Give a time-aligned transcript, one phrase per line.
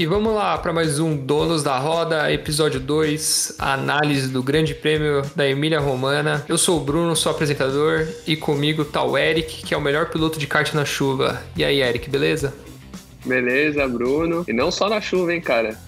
[0.00, 5.20] E vamos lá para mais um Donos da Roda, episódio 2, análise do Grande Prêmio
[5.36, 6.42] da Emília Romana.
[6.48, 10.08] Eu sou o Bruno, sou apresentador, e comigo tá o Eric, que é o melhor
[10.08, 11.42] piloto de kart na chuva.
[11.54, 12.54] E aí, Eric, beleza?
[13.26, 14.42] Beleza, Bruno.
[14.48, 15.78] E não só na chuva, hein, cara.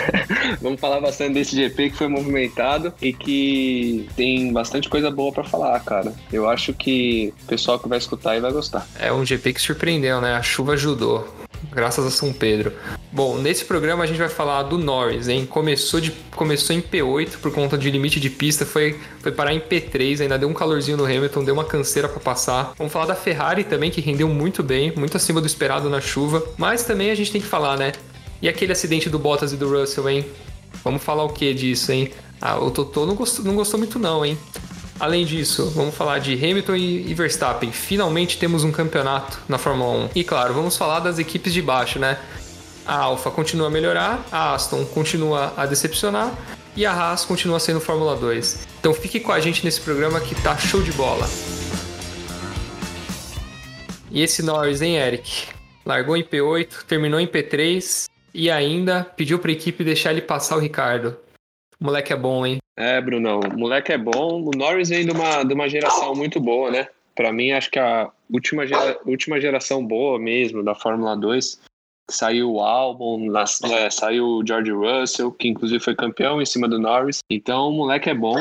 [0.62, 5.44] Vamos falar bastante desse GP que foi movimentado e que tem bastante coisa boa para
[5.44, 6.14] falar, cara.
[6.32, 8.88] Eu acho que o pessoal que vai escutar aí vai gostar.
[8.98, 10.36] É um GP que surpreendeu, né?
[10.36, 11.36] A chuva ajudou
[11.72, 12.72] graças a São Pedro.
[13.10, 15.46] Bom, nesse programa a gente vai falar do Norris, hein?
[15.46, 19.60] Começou, de, começou em P8 por conta de limite de pista, foi, foi parar em
[19.60, 22.74] P3, ainda deu um calorzinho no Hamilton, deu uma canseira para passar.
[22.76, 26.44] Vamos falar da Ferrari também, que rendeu muito bem, muito acima do esperado na chuva.
[26.56, 27.92] Mas também a gente tem que falar, né?
[28.40, 30.26] E aquele acidente do Bottas e do Russell, hein?
[30.84, 32.10] Vamos falar o que disso, hein?
[32.40, 34.38] Ah, o Totô não gostou, não gostou muito não, hein?
[35.00, 37.70] Além disso, vamos falar de Hamilton e Verstappen.
[37.70, 40.10] Finalmente temos um campeonato na Fórmula 1.
[40.14, 42.18] E claro, vamos falar das equipes de baixo, né?
[42.84, 46.32] A Alfa continua a melhorar, a Aston continua a decepcionar
[46.74, 48.66] e a Haas continua sendo Fórmula 2.
[48.80, 51.28] Então fique com a gente nesse programa que tá show de bola.
[54.10, 55.48] E esse Norris, hein, Eric?
[55.84, 60.56] Largou em P8, terminou em P3 e ainda pediu para a equipe deixar ele passar
[60.56, 61.16] o Ricardo.
[61.80, 62.58] Moleque é bom, hein?
[62.76, 64.42] É, Brunão, moleque é bom.
[64.42, 66.88] O Norris vem de uma, de uma geração muito boa, né?
[67.14, 71.60] Para mim, acho que a última, gera, última geração boa mesmo da Fórmula 2.
[72.10, 73.36] Saiu o Albon,
[73.72, 77.18] é, saiu o George Russell, que inclusive foi campeão em cima do Norris.
[77.30, 78.36] Então, o moleque é bom.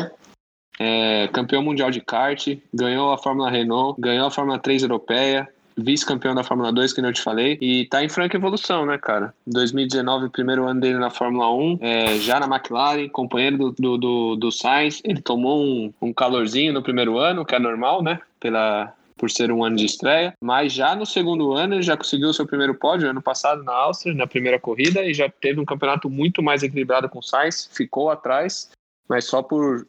[0.80, 6.34] É, campeão mundial de kart, ganhou a Fórmula Renault, ganhou a Fórmula 3 europeia, vice-campeão
[6.34, 9.34] da Fórmula 2, que eu te falei, e tá em franca evolução, né, cara?
[9.46, 14.36] 2019, primeiro ano dele na Fórmula 1, é, já na McLaren, companheiro do, do, do,
[14.36, 18.20] do Sainz, ele tomou um, um calorzinho no primeiro ano, que é normal, né?
[18.40, 22.30] Pela, por ser um ano de estreia, mas já no segundo ano ele já conseguiu
[22.30, 25.66] o seu primeiro pódio ano passado na Áustria, na primeira corrida, e já teve um
[25.66, 28.70] campeonato muito mais equilibrado com o Sainz, ficou atrás,
[29.10, 29.86] mas só por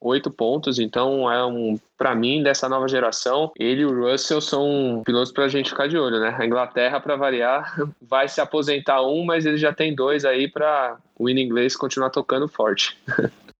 [0.00, 5.02] oito pontos, então é um, para mim, dessa nova geração, ele e o Russell são
[5.04, 6.36] pilotos para a gente ficar de olho, né?
[6.38, 10.96] A Inglaterra, para variar, vai se aposentar um, mas ele já tem dois aí para
[11.18, 12.96] o hino inglês continuar tocando forte.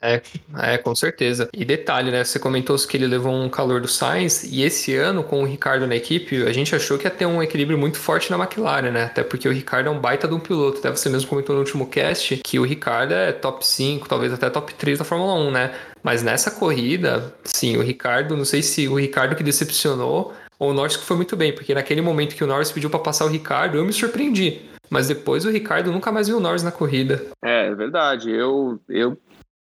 [0.00, 0.22] É,
[0.56, 1.48] é, com certeza.
[1.52, 2.22] E detalhe, né?
[2.22, 5.86] Você comentou que ele levou um calor do Sainz, e esse ano, com o Ricardo
[5.86, 9.04] na equipe, a gente achou que ia ter um equilíbrio muito forte na McLaren, né?
[9.04, 10.78] Até porque o Ricardo é um baita de um piloto.
[10.78, 14.48] Até você mesmo comentou no último cast que o Ricardo é top 5, talvez até
[14.48, 15.74] top 3 da Fórmula 1, né?
[16.02, 20.74] Mas nessa corrida, sim, o Ricardo, não sei se o Ricardo que decepcionou ou o
[20.74, 23.28] Norris que foi muito bem, porque naquele momento que o Norris pediu para passar o
[23.28, 24.62] Ricardo, eu me surpreendi.
[24.90, 27.26] Mas depois o Ricardo nunca mais viu o Norris na corrida.
[27.44, 28.30] É, é verdade.
[28.30, 29.18] Eu, eu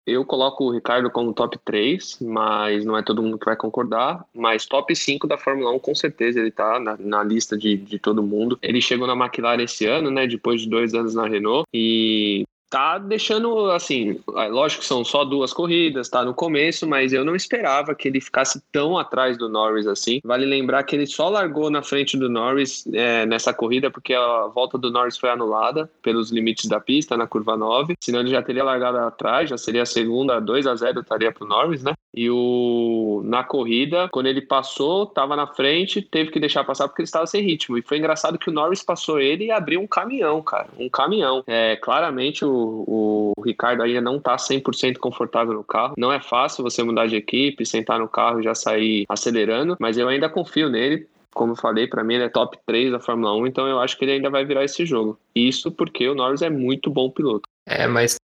[0.06, 4.26] eu coloco o Ricardo como top 3, mas não é todo mundo que vai concordar.
[4.34, 7.98] Mas top 5 da Fórmula 1, com certeza, ele tá na, na lista de, de
[7.98, 8.58] todo mundo.
[8.62, 10.28] Ele chegou na McLaren esse ano, né?
[10.28, 11.66] Depois de dois anos na Renault.
[11.74, 12.44] E
[12.74, 17.24] tá deixando, assim, é, lógico que são só duas corridas, tá no começo, mas eu
[17.24, 20.20] não esperava que ele ficasse tão atrás do Norris assim.
[20.24, 24.48] Vale lembrar que ele só largou na frente do Norris é, nessa corrida porque a
[24.48, 28.42] volta do Norris foi anulada pelos limites da pista na curva 9, senão ele já
[28.42, 31.94] teria largado atrás, já seria a segunda, 2 a 0 estaria pro Norris, né?
[32.14, 37.02] E o na corrida, quando ele passou, tava na frente, teve que deixar passar porque
[37.02, 37.78] ele estava sem ritmo.
[37.78, 41.44] E foi engraçado que o Norris passou ele e abriu um caminhão, cara, um caminhão.
[41.48, 45.96] É, claramente o o, Ricardo ainda não está 100% confortável no carro.
[45.98, 49.98] Não é fácil você mudar de equipe, sentar no carro e já sair acelerando, mas
[49.98, 51.08] eu ainda confio nele.
[51.34, 53.98] Como eu falei, para mim ele é top 3 da Fórmula 1, então eu acho
[53.98, 55.20] que ele ainda vai virar esse jogo.
[55.34, 57.50] Isso porque o Norris é muito bom piloto.
[57.66, 58.18] É, mas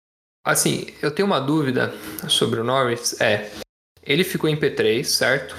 [0.45, 1.95] assim, eu tenho uma dúvida
[2.29, 3.21] sobre o Norris.
[3.21, 3.49] É,
[4.07, 5.57] ele ficou em P3, certo?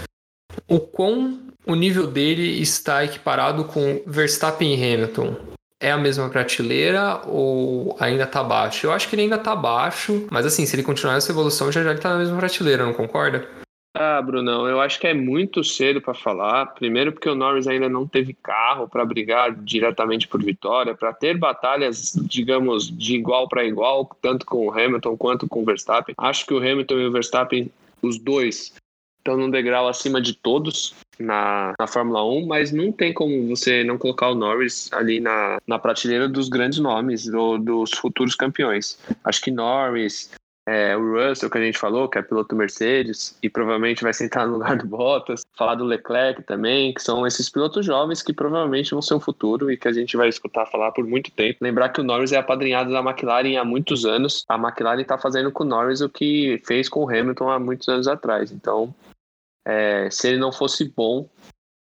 [0.68, 5.58] O quão o nível dele está equiparado com Verstappen e Hamilton?
[5.80, 8.88] é a mesma prateleira ou ainda tá baixo?
[8.88, 11.84] Eu acho que ele ainda tá baixo, mas assim, se ele continuar essa evolução, já
[11.84, 13.47] já ele tá na mesma prateleira, não concorda?
[14.00, 16.68] Ah, Brunão, eu acho que é muito cedo para falar.
[16.68, 21.36] Primeiro, porque o Norris ainda não teve carro para brigar diretamente por vitória, para ter
[21.36, 26.13] batalhas, digamos, de igual para igual, tanto com o Hamilton quanto com o Verstappen.
[26.16, 27.71] Acho que o Hamilton e o Verstappen,
[28.01, 28.73] os dois,
[29.17, 33.83] estão num degrau acima de todos na, na Fórmula 1, mas não tem como você
[33.83, 38.97] não colocar o Norris ali na, na prateleira dos grandes nomes, do, dos futuros campeões.
[39.23, 40.31] Acho que Norris,
[40.68, 44.46] é, o Russell, que a gente falou, que é piloto Mercedes, e provavelmente vai sentar
[44.46, 45.46] no lugar do Bottas.
[45.58, 49.72] Falar do Leclerc também, que são esses pilotos jovens que provavelmente vão ser o futuro
[49.72, 51.60] e que a gente vai escutar falar por muito tempo.
[51.62, 54.44] Lembrar que o Norris é apadrinhado da McLaren há muitos anos.
[54.50, 57.88] A McLaren está fazendo com o Norris o que fez com o Hamilton há muitos
[57.88, 58.52] anos atrás.
[58.52, 58.94] Então,
[59.66, 61.30] é, se ele não fosse bom,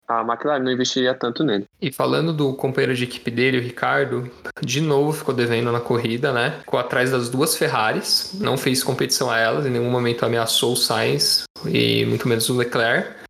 [0.08, 1.66] a McLaren não investiria tanto nele.
[1.82, 4.32] E falando do companheiro de equipe dele, o Ricardo,
[4.62, 6.60] de novo ficou devendo na corrida, né?
[6.60, 10.78] Ficou atrás das duas Ferraris, não fez competição a elas, em nenhum momento ameaçou o
[10.78, 13.26] Sainz e muito menos o Leclerc.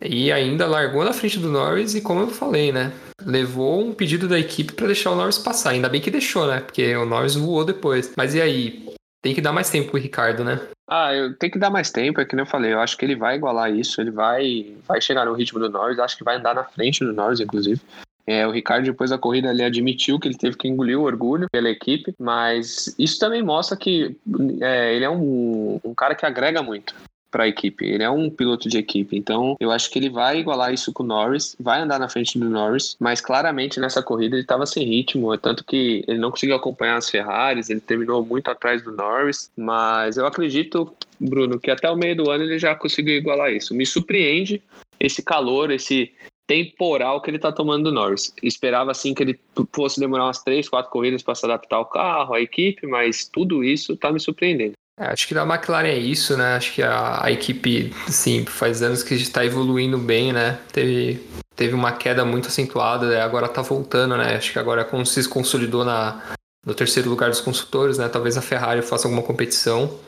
[0.00, 2.92] E ainda largou na frente do Norris e, como eu falei, né?
[3.24, 5.70] Levou um pedido da equipe para deixar o Norris passar.
[5.70, 6.60] Ainda bem que deixou, né?
[6.60, 8.12] Porque o Norris voou depois.
[8.14, 8.86] Mas e aí?
[9.26, 10.60] Tem que dar mais tempo pro Ricardo, né?
[10.88, 13.04] Ah, eu tenho que dar mais tempo, é que nem eu falei, eu acho que
[13.04, 16.36] ele vai igualar isso, ele vai, vai chegar no ritmo do Norris, acho que vai
[16.36, 17.80] andar na frente do Norris, inclusive.
[18.24, 21.48] É, o Ricardo, depois da corrida, ele admitiu que ele teve que engolir o orgulho
[21.50, 24.16] pela equipe, mas isso também mostra que
[24.60, 26.94] é, ele é um, um cara que agrega muito
[27.30, 27.84] para a equipe.
[27.84, 31.02] Ele é um piloto de equipe, então eu acho que ele vai igualar isso com
[31.02, 34.86] o Norris, vai andar na frente do Norris, mas claramente nessa corrida ele estava sem
[34.86, 38.92] ritmo, é tanto que ele não conseguiu acompanhar as Ferraris, ele terminou muito atrás do
[38.92, 43.52] Norris, mas eu acredito, Bruno, que até o meio do ano ele já conseguiu igualar
[43.52, 43.74] isso.
[43.74, 44.62] Me surpreende
[44.98, 46.12] esse calor, esse
[46.46, 48.32] temporal que ele está tomando do Norris.
[48.42, 49.40] Esperava assim que ele
[49.72, 53.64] fosse demorar umas três, quatro corridas para se adaptar ao carro, à equipe, mas tudo
[53.64, 54.74] isso está me surpreendendo.
[54.98, 56.56] É, acho que da McLaren é isso, né?
[56.56, 60.58] Acho que a, a equipe, sim, faz anos que está evoluindo bem, né?
[60.72, 61.20] Teve,
[61.54, 63.20] teve uma queda muito acentuada, né?
[63.20, 64.36] agora está voltando, né?
[64.36, 66.22] Acho que agora se consolidou na,
[66.64, 68.08] no terceiro lugar dos construtores, né?
[68.08, 69.98] Talvez a Ferrari faça alguma competição.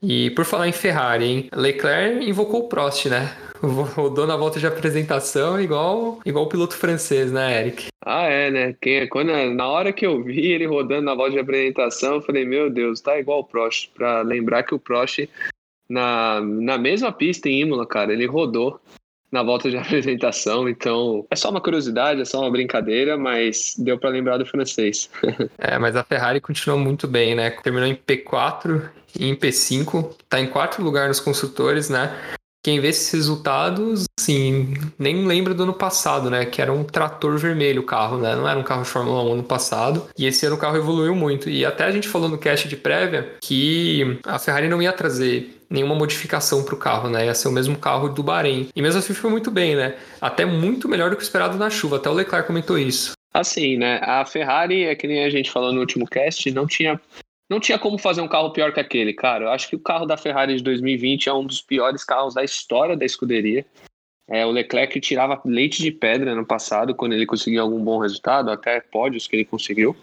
[0.00, 1.48] E por falar em Ferrari, hein?
[1.52, 3.36] Leclerc invocou o Prost, né?
[3.94, 7.88] rodou na volta de apresentação igual, igual o piloto francês, né, Eric?
[8.04, 8.76] Ah, é, né?
[8.80, 12.44] Quem, quando, na hora que eu vi ele rodando na volta de apresentação, eu falei,
[12.44, 13.90] meu Deus, tá igual o Prost.
[13.94, 15.28] Pra lembrar que o Prost,
[15.88, 18.80] na, na mesma pista em Imola, cara, ele rodou
[19.30, 23.98] na volta de apresentação, então é só uma curiosidade, é só uma brincadeira, mas deu
[23.98, 25.10] para lembrar do francês.
[25.58, 27.50] é, mas a Ferrari continuou muito bem, né?
[27.50, 28.88] Terminou em P4
[29.18, 32.16] e em P5, tá em quarto lugar nos construtores, né?
[32.62, 36.44] Quem vê esses resultados, assim, nem lembra do ano passado, né?
[36.44, 38.34] Que era um trator vermelho o carro, né?
[38.34, 40.06] Não era um carro de Fórmula 1 ano passado.
[40.18, 41.48] E esse ano o carro evoluiu muito.
[41.48, 45.58] E até a gente falou no cast de prévia que a Ferrari não ia trazer
[45.70, 47.26] nenhuma modificação para o carro, né?
[47.26, 48.68] Ia ser o mesmo carro do Bahrein.
[48.74, 49.94] E mesmo assim foi muito bem, né?
[50.20, 51.96] Até muito melhor do que o esperado na chuva.
[51.96, 53.12] Até o Leclerc comentou isso.
[53.32, 54.00] Assim, né?
[54.02, 57.00] A Ferrari, é que nem a gente falou no último cast, não tinha
[57.48, 59.46] não tinha como fazer um carro pior que aquele, cara.
[59.46, 62.44] Eu acho que o carro da Ferrari de 2020 é um dos piores carros da
[62.44, 63.64] história da escuderia.
[64.28, 68.50] É, o Leclerc tirava leite de pedra no passado, quando ele conseguia algum bom resultado,
[68.50, 69.96] até pódios que ele conseguiu.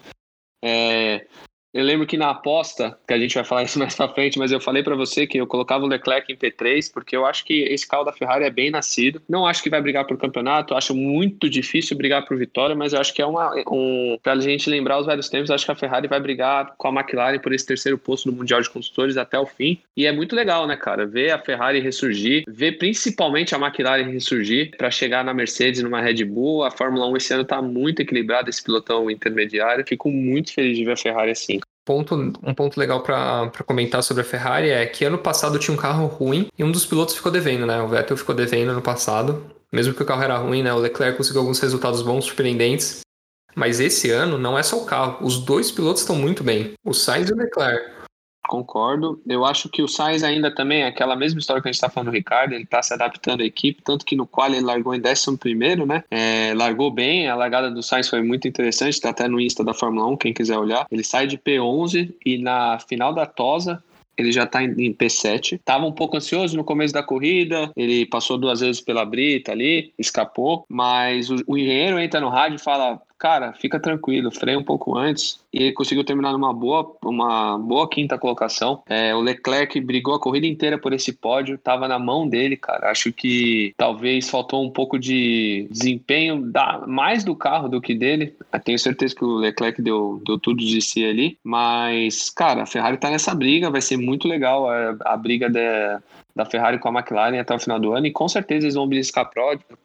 [0.64, 1.28] É,
[1.75, 4.50] eu lembro que na aposta, que a gente vai falar isso mais pra frente, mas
[4.50, 7.63] eu falei para você que eu colocava o Leclerc em P3, porque eu acho que
[7.63, 9.22] esse carro da Ferrari é bem nascido.
[9.27, 13.01] Não acho que vai brigar por campeonato, acho muito difícil brigar por vitória, mas eu
[13.01, 13.54] acho que é uma.
[13.69, 17.01] Um, pra gente lembrar os velhos tempos, acho que a Ferrari vai brigar com a
[17.01, 19.77] McLaren por esse terceiro posto no Mundial de Construtores até o fim.
[19.98, 21.06] E é muito legal, né, cara?
[21.06, 26.24] Ver a Ferrari ressurgir, ver principalmente a McLaren ressurgir para chegar na Mercedes, numa Red
[26.24, 26.63] Bull.
[26.63, 29.86] A Fórmula 1 esse ano tá muito equilibrada, esse pilotão intermediário.
[29.86, 34.22] Fico muito feliz de ver a Ferrari assim ponto, um ponto legal para comentar sobre
[34.22, 37.32] a Ferrari é que ano passado tinha um carro ruim e um dos pilotos ficou
[37.32, 37.82] devendo, né?
[37.82, 40.74] O Vettel ficou devendo ano passado, mesmo que o carro era ruim, né?
[40.74, 43.02] O Leclerc conseguiu alguns resultados bons, surpreendentes.
[43.56, 46.94] Mas esse ano não é só o carro, os dois pilotos estão muito bem, o
[46.94, 47.95] Sainz e o Leclerc.
[48.48, 49.22] Concordo.
[49.28, 51.90] Eu acho que o Sainz ainda também é aquela mesma história que a gente está
[51.90, 54.94] falando do Ricardo, ele está se adaptando à equipe, tanto que no qual ele largou
[54.94, 56.04] em 11 primeiro, né?
[56.12, 59.74] É, largou bem, a largada do Sainz foi muito interessante, está até no Insta da
[59.74, 60.86] Fórmula 1, quem quiser olhar.
[60.92, 63.84] Ele sai de P11 e na final da Tosa,
[64.18, 65.60] ele já está em, P7.
[65.64, 69.94] Tava um pouco ansioso no começo da corrida, ele passou duas vezes pela brita ali,
[69.98, 74.63] escapou, mas o, o engenheiro entra no rádio e fala: cara, fica tranquilo, freia um
[74.63, 75.39] pouco antes.
[75.51, 78.84] E ele conseguiu terminar numa boa, uma boa quinta colocação.
[78.88, 82.91] É, o Leclerc brigou a corrida inteira por esse pódio, tava na mão dele, cara.
[82.91, 88.36] Acho que talvez faltou um pouco de desempenho da, mais do carro do que dele.
[88.51, 91.38] Eu tenho certeza que o Leclerc deu, deu tudo de si ali.
[91.43, 95.60] Mas, cara, a Ferrari tá nessa briga, vai ser muito legal a, a briga de,
[96.36, 98.88] da Ferrari com a McLaren até o final do ano e com certeza eles vão
[98.88, 99.30] beliscar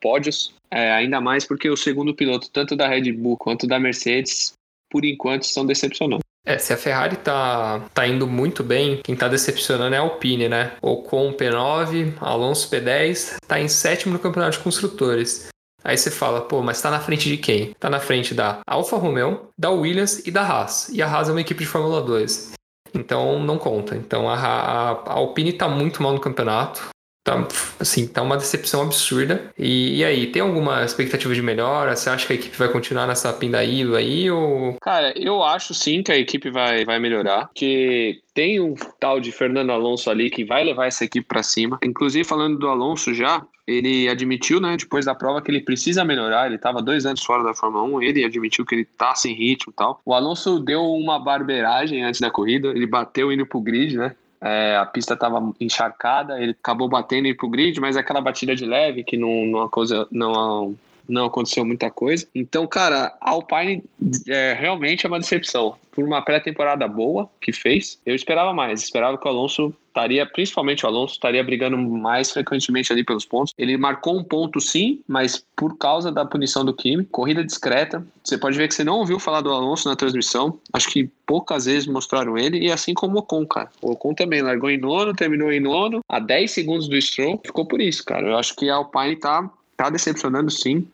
[0.01, 4.53] pódios, é, ainda mais porque o segundo piloto, tanto da Red Bull quanto da Mercedes,
[4.91, 6.21] por enquanto estão decepcionando.
[6.45, 10.49] É, se a Ferrari tá, tá indo muito bem, quem tá decepcionando é a Alpine,
[10.49, 10.73] né?
[10.81, 15.49] Ocon P9, Alonso P10, tá em sétimo no campeonato de construtores.
[15.85, 17.73] Aí você fala, pô, mas tá na frente de quem?
[17.79, 20.89] Tá na frente da Alfa Romeo, da Williams e da Haas.
[20.91, 22.53] E a Haas é uma equipe de Fórmula 2.
[22.95, 23.97] Então não conta.
[23.97, 26.89] Então a, a, a Alpine está muito mal no campeonato.
[27.23, 27.47] Tá,
[27.79, 29.53] assim, tá uma decepção absurda.
[29.59, 31.95] E, e, aí, tem alguma expectativa de melhora?
[31.95, 34.77] Você acha que a equipe vai continuar nessa pindaíba aí ou...
[34.81, 39.33] Cara, eu acho sim que a equipe vai, vai melhorar, que tem um tal de
[39.33, 41.79] Fernando Alonso ali que vai levar essa equipe para cima.
[41.85, 46.47] Inclusive, falando do Alonso já, ele admitiu, né, depois da prova, que ele precisa melhorar.
[46.47, 49.73] Ele estava dois anos fora da Fórmula 1, ele admitiu que ele tá sem ritmo
[49.73, 50.01] e tal.
[50.05, 54.15] O Alonso deu uma barbeiragem antes da corrida, ele bateu indo pro grid, né?
[54.41, 58.65] É, a pista estava encharcada, ele acabou batendo ir pro grid, mas aquela batida de
[58.65, 60.75] leve que não, não, coisa, não,
[61.11, 62.27] não aconteceu muita coisa.
[62.35, 63.83] Então, cara, a Alpine
[64.29, 65.77] é, realmente é uma decepção.
[65.91, 68.83] Por uma pré-temporada boa que fez, eu esperava mais.
[68.83, 73.53] Esperava que o Alonso estaria, principalmente o Alonso, estaria brigando mais frequentemente ali pelos pontos.
[73.59, 78.05] Ele marcou um ponto sim, mas por causa da punição do Kimi, corrida discreta.
[78.25, 80.59] Você pode ver que você não ouviu falar do Alonso na transmissão.
[80.73, 83.71] Acho que poucas vezes mostraram ele, e assim como o Ocon, cara.
[83.83, 87.41] O Ocon também largou em nono, terminou em nono, a 10 segundos do Stroll.
[87.45, 88.29] Ficou por isso, cara.
[88.29, 90.87] Eu acho que a Alpine tá, tá decepcionando sim.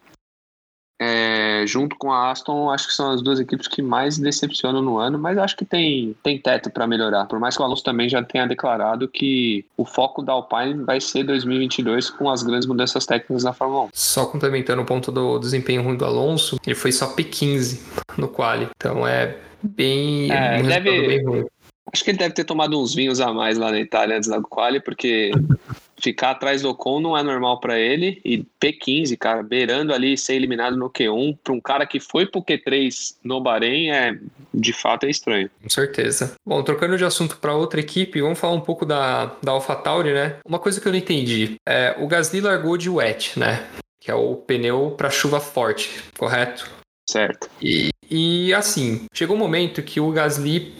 [0.98, 4.98] É, junto com a Aston, acho que são as duas equipes que mais decepcionam no
[4.98, 7.26] ano, mas acho que tem, tem teto para melhorar.
[7.26, 11.00] Por mais que o Alonso também já tenha declarado que o foco da Alpine vai
[11.00, 13.88] ser 2022 com as grandes mudanças técnicas na Fórmula 1.
[13.92, 17.80] Só complementando o ponto do desempenho ruim do Alonso, ele foi só P15
[18.16, 21.44] no quali, então é bem, é, deve, bem ruim.
[21.92, 24.40] Acho que ele deve ter tomado uns vinhos a mais lá na Itália antes da
[24.40, 25.30] quali, porque
[26.06, 28.20] ficar atrás do Ocon não é normal para ele.
[28.24, 32.42] E P15, cara, beirando ali ser eliminado no Q1, para um cara que foi pro
[32.42, 34.16] Q3 no Bahrein, é
[34.54, 35.50] de fato é estranho.
[35.60, 36.34] Com certeza.
[36.46, 40.36] Bom, trocando de assunto para outra equipe, vamos falar um pouco da, da AlphaTauri, né?
[40.46, 41.56] Uma coisa que eu não entendi.
[41.68, 43.66] É, o Gasly largou de wet, né?
[44.00, 46.70] Que é o pneu para chuva forte, correto?
[47.08, 47.50] Certo.
[47.60, 50.72] E, e assim, chegou um momento que o Gasly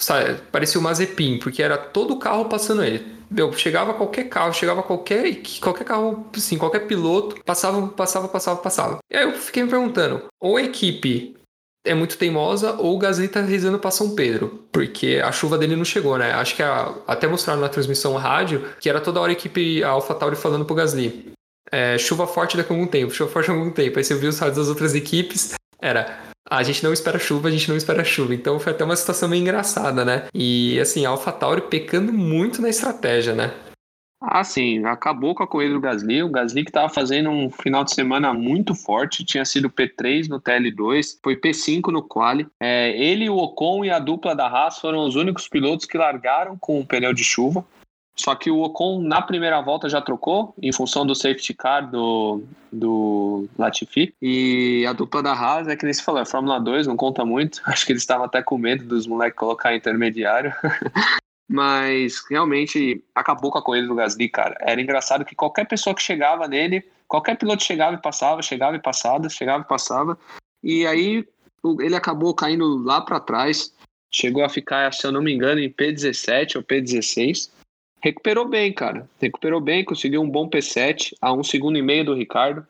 [0.00, 4.52] sabe, parecia o Mazepin, porque era todo o carro passando ele meu, chegava qualquer carro,
[4.52, 8.98] chegava qualquer, qualquer carro, assim, qualquer piloto, passava, passava, passava, passava.
[9.10, 11.36] E aí eu fiquei me perguntando, ou a equipe
[11.84, 15.76] é muito teimosa ou o Gasly tá rezando para São Pedro, porque a chuva dele
[15.76, 16.32] não chegou, né?
[16.32, 19.90] Acho que a, até mostraram na transmissão rádio que era toda hora a equipe, a
[19.90, 21.32] AlphaTauri falando pro Gasly.
[21.70, 23.98] É, chuva forte daqui a algum tempo, chuva forte daqui a algum tempo.
[23.98, 26.18] Aí você viu os rádios das outras equipes, era
[26.50, 28.34] a gente não espera chuva, a gente não espera chuva.
[28.34, 30.26] Então foi até uma situação meio engraçada, né?
[30.34, 33.52] E assim, a AlphaTauri pecando muito na estratégia, né?
[34.20, 36.24] Ah, sim, acabou com a corrida do Gasly.
[36.24, 40.40] O Gasly que estava fazendo um final de semana muito forte, tinha sido P3 no
[40.40, 42.44] TL2, foi P5 no quali.
[42.60, 46.58] É, ele, o Ocon e a dupla da Haas foram os únicos pilotos que largaram
[46.58, 47.64] com o pneu de chuva.
[48.20, 52.42] Só que o Ocon na primeira volta já trocou, em função do safety car do,
[52.72, 54.12] do Latifi.
[54.20, 57.24] E a dupla da Haas é que nem se falou, é Fórmula 2, não conta
[57.24, 57.62] muito.
[57.64, 60.52] Acho que eles estavam até com medo dos moleques colocar intermediário.
[61.48, 64.56] Mas realmente acabou com a corrida do Gasly, cara.
[64.60, 68.82] Era engraçado que qualquer pessoa que chegava nele, qualquer piloto chegava e passava, chegava e
[68.82, 70.18] passava, chegava e passava.
[70.62, 71.24] E aí
[71.80, 73.72] ele acabou caindo lá para trás.
[74.10, 77.50] Chegou a ficar, se eu não me engano, em P17 ou P16
[78.00, 79.08] recuperou bem, cara.
[79.20, 82.66] Recuperou bem, conseguiu um bom P7 a um segundo e meio do Ricardo.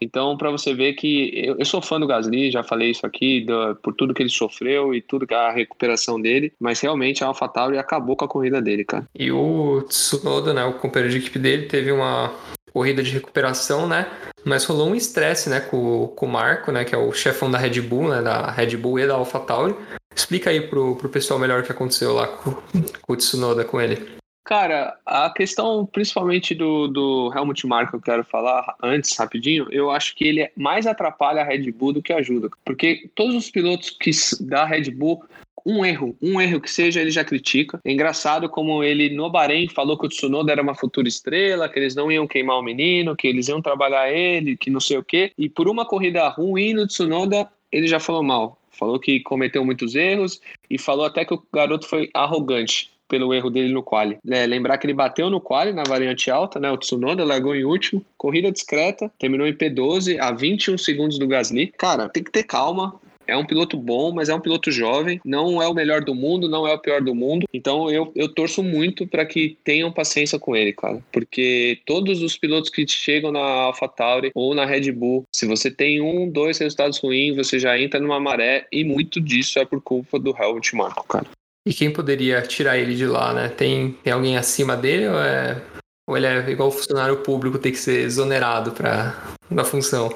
[0.00, 3.42] Então, para você ver que eu, eu, sou fã do Gasly, já falei isso aqui,
[3.42, 7.78] do, por tudo que ele sofreu e tudo a recuperação dele, mas realmente a AlphaTauri
[7.78, 9.06] acabou com a corrida dele, cara.
[9.14, 12.34] E o Tsunoda, né, o companheiro de equipe dele, teve uma
[12.72, 14.10] corrida de recuperação, né?
[14.44, 17.56] Mas rolou um estresse, né, com, com o Marco, né, que é o chefão da
[17.56, 19.74] Red Bull, né, da Red Bull e da AlphaTauri.
[20.14, 22.52] Explica aí pro, pro pessoal melhor o que aconteceu lá com,
[23.00, 24.23] com o Tsunoda, com ele.
[24.44, 29.90] Cara, a questão principalmente do, do Helmut Marko que eu quero falar antes, rapidinho, eu
[29.90, 32.50] acho que ele mais atrapalha a Red Bull do que ajuda.
[32.62, 34.10] Porque todos os pilotos que
[34.40, 35.24] da Red Bull
[35.66, 37.80] um erro, um erro que seja, ele já critica.
[37.82, 41.78] É engraçado como ele no Bahrein falou que o Tsunoda era uma futura estrela, que
[41.78, 45.04] eles não iam queimar o menino, que eles iam trabalhar ele, que não sei o
[45.04, 45.32] quê.
[45.38, 48.60] E por uma corrida ruim no Tsunoda, ele já falou mal.
[48.70, 53.48] Falou que cometeu muitos erros e falou até que o garoto foi arrogante pelo erro
[53.48, 54.18] dele no quali.
[54.28, 56.68] É, lembrar que ele bateu no quali na variante alta, né?
[56.72, 61.72] O Tsunoda largou em último, corrida discreta, terminou em P12 a 21 segundos do Gasly.
[61.78, 62.98] Cara, tem que ter calma.
[63.24, 65.20] É um piloto bom, mas é um piloto jovem.
[65.24, 67.46] Não é o melhor do mundo, não é o pior do mundo.
[67.54, 71.00] Então eu, eu torço muito para que tenham paciência com ele, cara.
[71.12, 76.00] Porque todos os pilotos que chegam na AlphaTauri ou na Red Bull, se você tem
[76.00, 78.66] um, dois resultados ruins, você já entra numa maré.
[78.72, 81.26] E muito disso é por culpa do Helmut Marko, cara.
[81.66, 83.48] E quem poderia tirar ele de lá, né?
[83.48, 85.62] Tem, tem alguém acima dele ou, é,
[86.06, 90.10] ou ele é igual funcionário público, tem que ser exonerado para da função?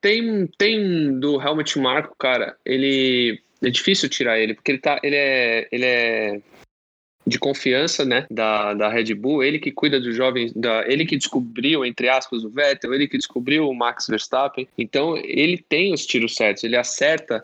[0.00, 5.16] Tem, tem do Helmut Marco, cara, ele é difícil tirar ele, porque ele tá, ele
[5.16, 6.40] é, ele é
[7.26, 11.16] de confiança, né, da, da Red Bull, ele que cuida dos jovens, da, ele que
[11.16, 14.68] descobriu, entre aspas, o Vettel, ele que descobriu o Max Verstappen.
[14.78, 17.42] Então, ele tem os tiros certos, ele acerta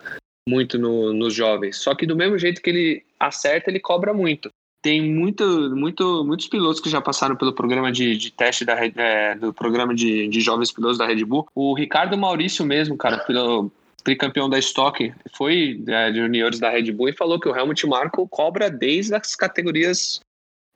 [0.48, 1.76] muito no, nos jovens.
[1.76, 4.50] Só que do mesmo jeito que ele acerta, ele cobra muito.
[4.82, 5.44] Tem muito,
[5.76, 9.94] muito, muitos pilotos que já passaram pelo programa de, de teste da, é, do programa
[9.94, 11.46] de, de jovens pilotos da Red Bull.
[11.54, 13.70] O Ricardo Maurício mesmo, cara, pelo,
[14.02, 17.86] tricampeão da Stock, foi é, de juniores da Red Bull e falou que o Helmut
[17.86, 20.20] Marko cobra desde as categorias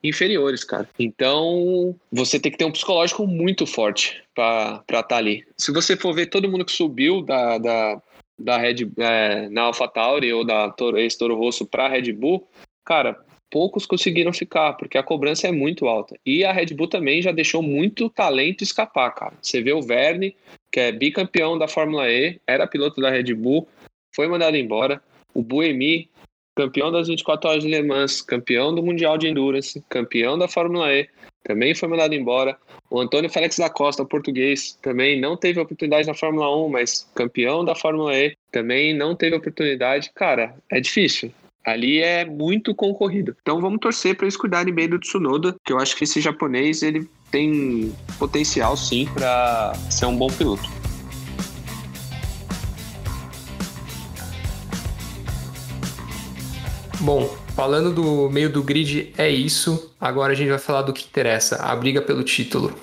[0.02, 0.88] inferiores, cara.
[0.98, 5.44] Então, você tem que ter um psicológico muito forte para estar tá ali.
[5.56, 8.02] Se você for ver todo mundo que subiu da, da,
[8.38, 12.46] da Red é, na AlphaTauri ou da ex-Toro Rosso para Red Bull,
[12.84, 13.18] cara,
[13.50, 16.16] poucos conseguiram ficar, porque a cobrança é muito alta.
[16.24, 19.34] E a Red Bull também já deixou muito talento escapar, cara.
[19.40, 20.36] Você vê o Verne,
[20.70, 23.66] que é bicampeão da Fórmula E, era piloto da Red Bull,
[24.14, 25.02] foi mandado embora.
[25.32, 26.08] O Buemi,
[26.56, 30.92] campeão das 24 horas de Le Mans, campeão do Mundial de Endurance, campeão da Fórmula
[30.92, 31.06] E,
[31.44, 32.56] também foi mandado embora.
[32.90, 37.64] O Antônio Félix da Costa, português, também não teve oportunidade na Fórmula 1, mas campeão
[37.64, 40.10] da Fórmula E, também não teve oportunidade.
[40.14, 41.30] Cara, é difícil.
[41.64, 43.36] Ali é muito concorrido.
[43.42, 46.82] Então vamos torcer para eles cuidarem bem do Tsunoda, que eu acho que esse japonês
[46.82, 50.85] ele tem potencial sim para ser um bom piloto.
[57.06, 59.94] Bom, falando do meio do grid, é isso.
[60.00, 62.76] Agora a gente vai falar do que interessa, a briga pelo título.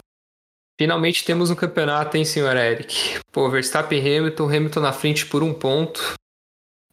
[0.79, 3.19] Finalmente temos um campeonato, hein, senhor Eric?
[3.33, 6.13] Pô, Verstappen e Hamilton, Hamilton na frente por um ponto.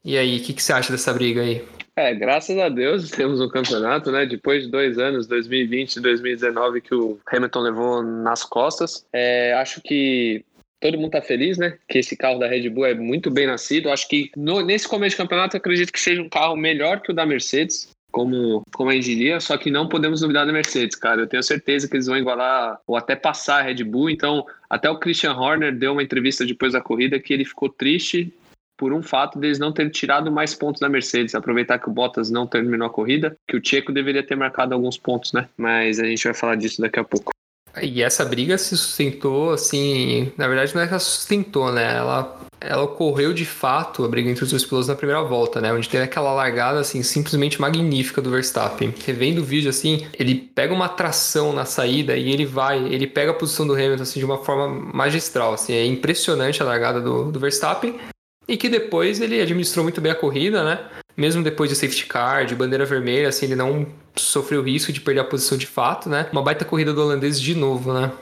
[0.04, 1.64] E aí, o que, que você acha dessa briga aí?
[1.94, 4.26] É, graças a Deus temos um campeonato, né?
[4.26, 9.06] Depois de dois anos, 2020 e 2019, que o Hamilton levou nas costas.
[9.12, 10.44] É, acho que
[10.80, 11.76] todo mundo tá feliz, né?
[11.88, 13.90] Que esse carro da Red Bull é muito bem nascido.
[13.90, 17.14] Acho que no, nesse começo de campeonato, acredito que seja um carro melhor que o
[17.14, 17.90] da Mercedes.
[18.10, 21.20] Como, como a gente diria, só que não podemos duvidar da Mercedes, cara.
[21.20, 24.10] Eu tenho certeza que eles vão igualar ou até passar a Red Bull.
[24.10, 28.34] Então, até o Christian Horner deu uma entrevista depois da corrida que ele ficou triste
[28.76, 32.30] por um fato deles não terem tirado mais pontos da Mercedes, aproveitar que o Bottas
[32.30, 35.46] não terminou a corrida, que o Checo deveria ter marcado alguns pontos, né?
[35.54, 37.30] Mas a gente vai falar disso daqui a pouco.
[37.82, 41.96] E essa briga se sustentou, assim, na verdade não é que ela sustentou, né?
[41.96, 45.72] Ela, ela ocorreu de fato, a briga entre os dois pilotos na primeira volta, né?
[45.72, 48.92] Onde teve aquela largada, assim, simplesmente magnífica do Verstappen.
[49.04, 53.30] Revendo o vídeo, assim, ele pega uma tração na saída e ele vai, ele pega
[53.30, 55.72] a posição do Hamilton, assim, de uma forma magistral, assim.
[55.72, 57.98] É impressionante a largada do, do Verstappen
[58.48, 60.80] e que depois ele administrou muito bem a corrida, né?
[61.16, 65.20] Mesmo depois de safety car, de bandeira vermelha, assim, ele não sofreu risco de perder
[65.20, 66.28] a posição de fato, né?
[66.32, 68.12] Uma baita corrida do holandês de novo, né?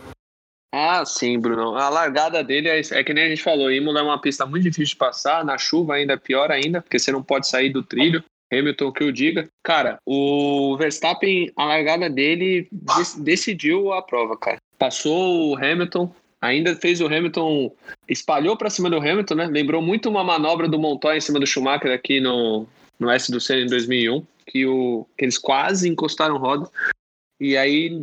[0.73, 1.77] Ah, sim, Bruno.
[1.77, 4.65] A largada dele é, é que nem a gente falou, Imola é uma pista muito
[4.65, 7.83] difícil de passar, na chuva ainda é pior ainda, porque você não pode sair do
[7.83, 8.23] trilho.
[8.53, 9.49] Hamilton que o diga.
[9.63, 12.69] Cara, o Verstappen, a largada dele
[13.19, 14.57] decidiu a prova, cara.
[14.79, 17.71] Passou o Hamilton, ainda fez o Hamilton,
[18.09, 19.47] espalhou para cima do Hamilton, né?
[19.47, 22.67] Lembrou muito uma manobra do Montoya em cima do Schumacher aqui no,
[22.99, 26.69] no S do Senna em 2001, que, o, que eles quase encostaram roda.
[27.41, 28.03] E aí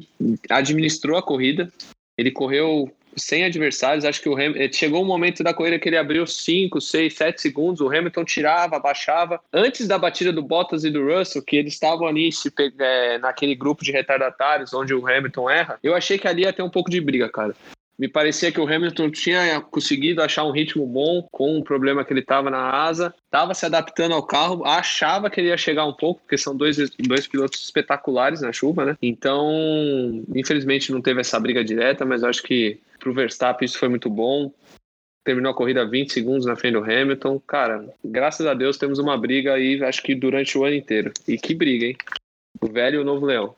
[0.50, 1.72] administrou a corrida.
[2.18, 4.06] Ele correu sem adversários.
[4.06, 4.54] Acho que o Ham...
[4.56, 7.82] Eh, chegou um momento da corrida que ele abriu 5, 6, 7 segundos.
[7.82, 9.42] O Hamilton tirava, abaixava.
[9.52, 13.56] Antes da batida do Bottas e do Russell, que eles estavam ali se é, naquele
[13.56, 16.90] grupo de retardatários onde o Hamilton erra, eu achei que ali ia ter um pouco
[16.90, 17.56] de briga, cara.
[17.98, 22.12] Me parecia que o Hamilton tinha conseguido achar um ritmo bom com o problema que
[22.12, 25.94] ele estava na asa, estava se adaptando ao carro, achava que ele ia chegar um
[25.94, 28.98] pouco, porque são dois, dois pilotos espetaculares na chuva, né?
[29.02, 29.50] Então,
[30.36, 34.10] infelizmente não teve essa briga direta, mas acho que para o Verstappen isso foi muito
[34.10, 34.52] bom.
[35.24, 37.40] Terminou a corrida 20 segundos na frente do Hamilton.
[37.48, 41.12] Cara, graças a Deus temos uma briga aí, acho que durante o ano inteiro.
[41.28, 41.98] E que briga, hein?
[42.62, 43.56] O velho e o novo leão.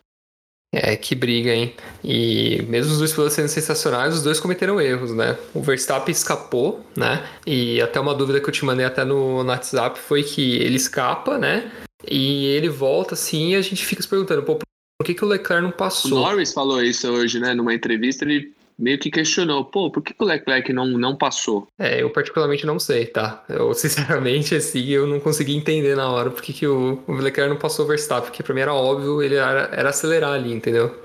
[0.73, 1.73] É, que briga, hein?
[2.03, 5.37] E mesmo os dois pilotos sendo sensacionais, os dois cometeram erros, né?
[5.53, 7.25] O Verstappen escapou, né?
[7.45, 10.75] E até uma dúvida que eu te mandei até no, no WhatsApp foi que ele
[10.75, 11.71] escapa, né?
[12.05, 15.27] E ele volta assim e a gente fica se perguntando, pô, por que, que o
[15.27, 16.11] Leclerc não passou?
[16.11, 17.53] O Norris falou isso hoje, né?
[17.53, 21.67] Numa entrevista, ele meio que questionou, pô, por que, o Leclerc não, não passou?
[21.79, 23.43] É, eu particularmente não sei, tá?
[23.49, 27.49] Eu, sinceramente, assim, eu não consegui entender na hora por que, que o, o Leclerc
[27.49, 30.95] não passou o Verstappen, porque pra mim era óbvio, ele era, era acelerar ali, entendeu?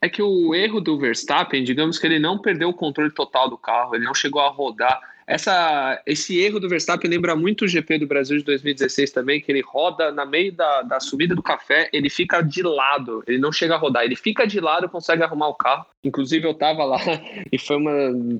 [0.00, 3.58] É que o erro do Verstappen, digamos que ele não perdeu o controle total do
[3.58, 5.00] carro, ele não chegou a rodar.
[5.28, 9.52] Essa, esse erro do Verstappen lembra muito o GP do Brasil de 2016 também, que
[9.52, 13.52] ele roda na meio da, da subida do café, ele fica de lado, ele não
[13.52, 15.84] chega a rodar, ele fica de lado, consegue arrumar o carro.
[16.02, 16.98] Inclusive eu tava lá
[17.52, 17.92] e foi uma,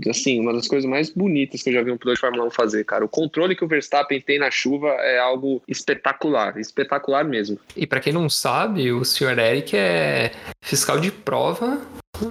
[0.09, 2.51] assim, uma das coisas mais bonitas que eu já vi um piloto de Fórmula 1
[2.53, 3.05] fazer, cara.
[3.05, 7.59] O controle que o Verstappen tem na chuva é algo espetacular, espetacular mesmo.
[7.77, 11.83] E para quem não sabe, o senhor Eric é fiscal de prova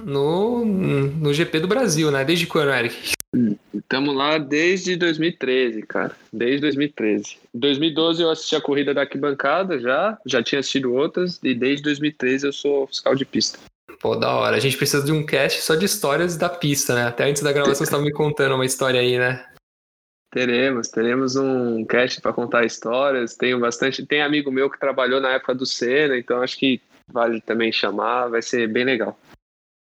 [0.04, 2.24] no, no GP do Brasil, né?
[2.24, 3.17] Desde quando, Eric?
[3.74, 6.16] Estamos lá desde 2013, cara.
[6.32, 7.38] Desde 2013.
[7.54, 11.82] Em 2012 eu assisti a corrida da arquibancada já, já tinha assistido outras, e desde
[11.82, 13.58] 2013 eu sou fiscal de pista.
[14.00, 14.56] Pô, da hora.
[14.56, 17.06] A gente precisa de um cast só de histórias da pista, né?
[17.06, 19.44] Até antes da gravação você estava me contando uma história aí, né?
[20.30, 23.34] Teremos, teremos um cast para contar histórias.
[23.34, 24.06] Tenho bastante.
[24.06, 28.28] Tem amigo meu que trabalhou na época do Senna, então acho que vale também chamar,
[28.28, 29.18] vai ser bem legal.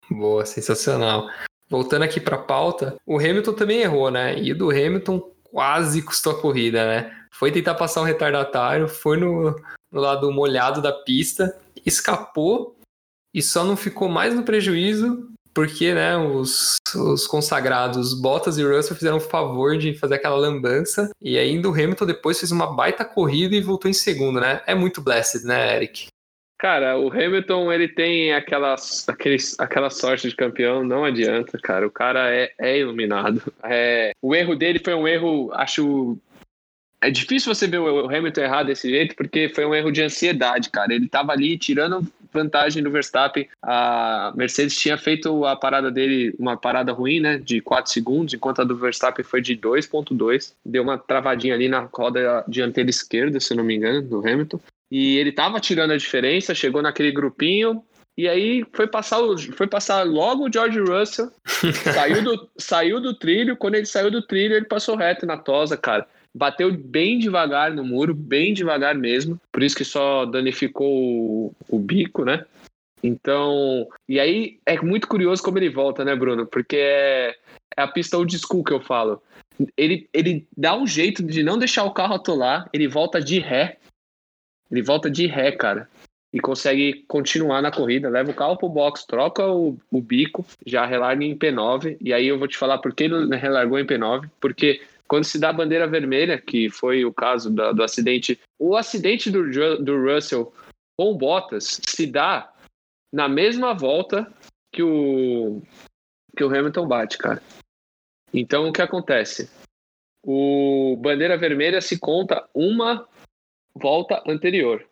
[0.10, 1.30] Boa, sensacional.
[1.72, 4.38] Voltando aqui para a pauta, o Hamilton também errou, né?
[4.38, 7.16] E do Hamilton quase custou a corrida, né?
[7.32, 9.56] Foi tentar passar um retardatário, foi no,
[9.90, 12.76] no lado molhado da pista, escapou
[13.34, 18.96] e só não ficou mais no prejuízo porque né, os, os consagrados Bottas e Russell
[18.96, 23.06] fizeram o favor de fazer aquela lambança e ainda o Hamilton depois fez uma baita
[23.06, 24.62] corrida e voltou em segundo, né?
[24.68, 26.08] É muito blessed, né, Eric?
[26.62, 28.76] Cara, o Hamilton, ele tem aquela,
[29.08, 31.88] aquele, aquela sorte de campeão, não adianta, cara.
[31.88, 33.42] O cara é, é iluminado.
[33.64, 36.16] É, o erro dele foi um erro, acho.
[37.02, 40.70] É difícil você ver o Hamilton errar desse jeito, porque foi um erro de ansiedade,
[40.70, 40.94] cara.
[40.94, 43.50] Ele tava ali tirando vantagem do Verstappen.
[43.60, 48.62] A Mercedes tinha feito a parada dele, uma parada ruim, né, de 4 segundos, enquanto
[48.62, 50.54] a do Verstappen foi de 2.2.
[50.64, 54.60] Deu uma travadinha ali na roda dianteira esquerda, se não me engano, do Hamilton.
[54.92, 57.82] E ele tava tirando a diferença, chegou naquele grupinho,
[58.18, 59.20] e aí foi passar,
[59.54, 61.32] foi passar logo o George Russell,
[61.94, 63.56] saiu do, saiu do trilho.
[63.56, 66.06] Quando ele saiu do trilho, ele passou reto na tosa, cara.
[66.36, 69.40] Bateu bem devagar no muro, bem devagar mesmo.
[69.52, 72.46] Por isso que só danificou o, o bico, né?
[73.04, 76.46] Então, e aí é muito curioso como ele volta, né, Bruno?
[76.46, 77.36] Porque é,
[77.76, 79.22] é a pista old school que eu falo.
[79.76, 83.78] Ele, ele dá um jeito de não deixar o carro atolar, ele volta de ré,
[84.72, 85.90] ele volta de ré, cara.
[86.34, 90.86] E consegue continuar na corrida, leva o carro pro box, troca o, o bico, já
[90.86, 91.98] relarga em P9.
[92.00, 94.30] E aí eu vou te falar por que ele relargou em P9.
[94.40, 98.78] Porque quando se dá a bandeira vermelha, que foi o caso da, do acidente, o
[98.78, 99.44] acidente do,
[99.84, 100.54] do Russell
[100.98, 102.50] com Bottas se dá
[103.12, 104.32] na mesma volta
[104.72, 105.62] que o,
[106.38, 107.44] que o Hamilton bate, cara.
[108.34, 109.50] Então o que acontece?
[110.24, 113.06] O bandeira vermelha se conta uma
[113.76, 114.86] volta anterior.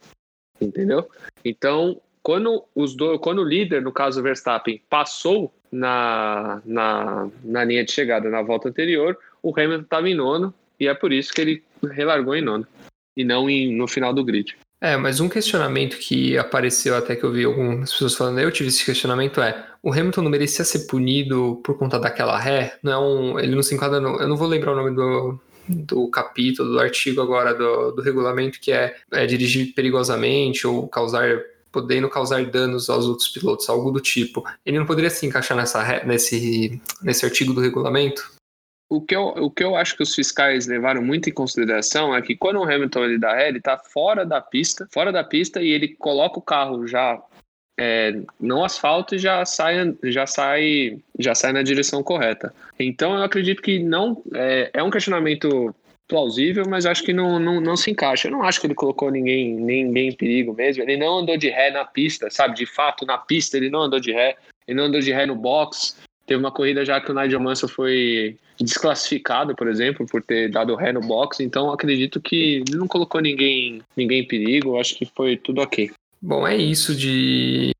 [0.61, 1.07] Entendeu?
[1.43, 7.83] Então, quando, os do, quando o líder, no caso Verstappen, passou na, na, na linha
[7.83, 11.41] de chegada na volta anterior, o Hamilton estava em nono e é por isso que
[11.41, 12.67] ele relargou em nono
[13.15, 14.57] e não em, no final do grid.
[14.81, 18.69] É, mas um questionamento que apareceu até que eu vi algumas pessoas falando, eu tive
[18.69, 22.77] esse questionamento é, o Hamilton não merecia ser punido por conta daquela ré?
[22.81, 25.39] Não é ele não se enquadra no, eu não vou lembrar o nome do,
[25.69, 31.39] do capítulo, do artigo agora do, do regulamento, que é, é dirigir perigosamente ou causar
[31.71, 34.43] podendo causar danos aos outros pilotos, algo do tipo.
[34.65, 38.39] Ele não poderia se encaixar nessa, nesse, nesse artigo do regulamento?
[38.89, 42.21] O que, eu, o que eu acho que os fiscais levaram muito em consideração é
[42.23, 45.61] que quando o Hamilton ele dá ré, ele está fora da pista, fora da pista
[45.61, 47.21] e ele coloca o carro já
[47.81, 52.53] é, no asfalto e já sai, já sai, já sai na direção correta.
[52.77, 55.73] Então eu acredito que não é, é um questionamento
[56.05, 58.27] plausível, mas acho que não, não, não se encaixa.
[58.27, 60.83] Eu não acho que ele colocou ninguém, ninguém em perigo mesmo.
[60.83, 62.55] Ele não andou de ré na pista, sabe?
[62.55, 64.35] De fato, na pista ele não andou de ré.
[64.67, 65.95] Ele não andou de ré no box.
[66.25, 70.75] Teve uma corrida já que o Nigel Mansell foi desclassificado, por exemplo, por ter dado
[70.75, 71.41] ré no box.
[71.41, 74.77] Então acredito que não colocou ninguém, ninguém em perigo.
[74.77, 75.91] Acho que foi tudo ok.
[76.21, 77.71] Bom, é isso de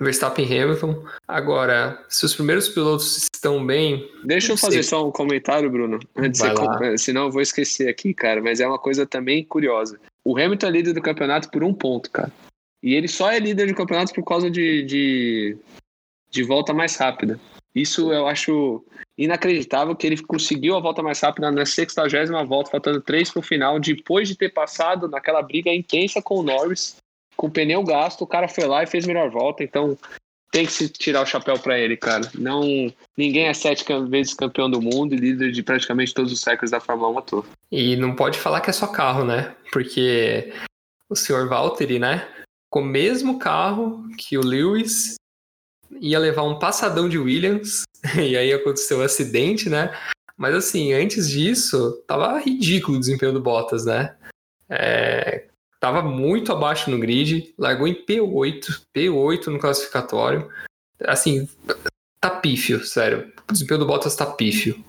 [0.00, 1.04] Verstappen e Hamilton.
[1.26, 4.10] Agora, se os primeiros pilotos estão bem.
[4.24, 5.98] Deixa eu fazer só um comentário, Bruno.
[6.16, 8.42] Antes Vai você, senão eu vou esquecer aqui, cara.
[8.42, 10.00] Mas é uma coisa também curiosa.
[10.24, 12.32] O Hamilton é líder do campeonato por um ponto, cara.
[12.82, 15.56] E ele só é líder do campeonato por causa de, de,
[16.30, 17.38] de volta mais rápida.
[17.74, 18.84] Isso eu acho
[19.16, 23.42] inacreditável que ele conseguiu a volta mais rápida na 60 volta, faltando três para o
[23.42, 26.96] final, depois de ter passado naquela briga intensa com o Norris
[27.36, 29.96] com o pneu gasto, o cara foi lá e fez melhor volta, então
[30.54, 32.30] tem que se tirar o chapéu para ele, cara.
[32.38, 32.62] Não,
[33.16, 36.78] ninguém é sete vezes campeão do mundo e líder de praticamente todos os recordes da
[36.78, 37.46] Fórmula 1 ator.
[37.72, 39.52] E não pode falar que é só carro, né?
[39.72, 40.52] Porque
[41.10, 42.28] o senhor Valtteri, né?
[42.70, 45.16] Com o mesmo carro que o Lewis
[46.00, 47.82] ia levar um passadão de Williams
[48.16, 49.92] e aí aconteceu o um acidente, né?
[50.36, 54.14] Mas assim, antes disso, tava ridículo o desempenho do Bottas, né?
[54.68, 55.48] É,
[55.84, 60.48] tava muito abaixo no grid, largou em P8, P8 no classificatório.
[61.02, 61.46] Assim,
[62.18, 63.30] tá pífio, sério.
[63.46, 64.82] O desempenho do Bottas tá pífio.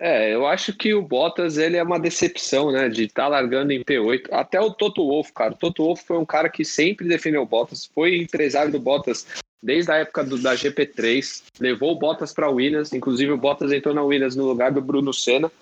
[0.00, 2.88] É, eu acho que o Bottas ele é uma decepção, né?
[2.88, 4.32] De estar tá largando em P8.
[4.32, 5.52] Até o Toto Wolff, cara.
[5.52, 9.24] O Toto Wolff foi um cara que sempre defendeu o Bottas, foi empresário do Bottas
[9.62, 13.94] desde a época do, da GP3, levou o Bottas para Williams, inclusive o Bottas entrou
[13.94, 15.52] na Williams no lugar do Bruno Senna.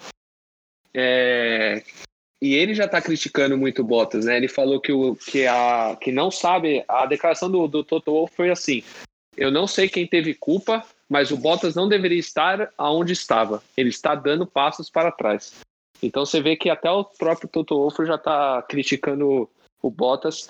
[0.95, 1.83] É,
[2.41, 4.37] e ele já está criticando muito o Bottas, né?
[4.37, 6.83] Ele falou que, o, que, a, que não sabe.
[6.89, 8.83] A declaração do, do Toto Wolff foi assim:
[9.37, 13.63] eu não sei quem teve culpa, mas o Bottas não deveria estar aonde estava.
[13.77, 15.61] Ele está dando passos para trás.
[16.03, 19.49] Então você vê que até o próprio Toto Wolff já está criticando
[19.83, 20.49] o Bottas.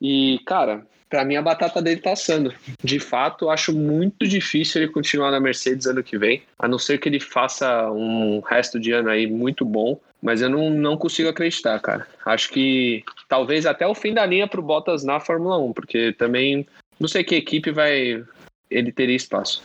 [0.00, 2.54] E, cara, para mim a batata dele tá assando.
[2.82, 6.98] De fato, acho muito difícil ele continuar na Mercedes ano que vem, a não ser
[6.98, 10.00] que ele faça um resto de ano aí muito bom.
[10.22, 12.06] Mas eu não, não consigo acreditar, cara.
[12.24, 16.66] Acho que talvez até o fim da linha pro Bottas na Fórmula 1, porque também
[17.00, 18.24] não sei que equipe vai
[18.70, 19.62] ele teria espaço.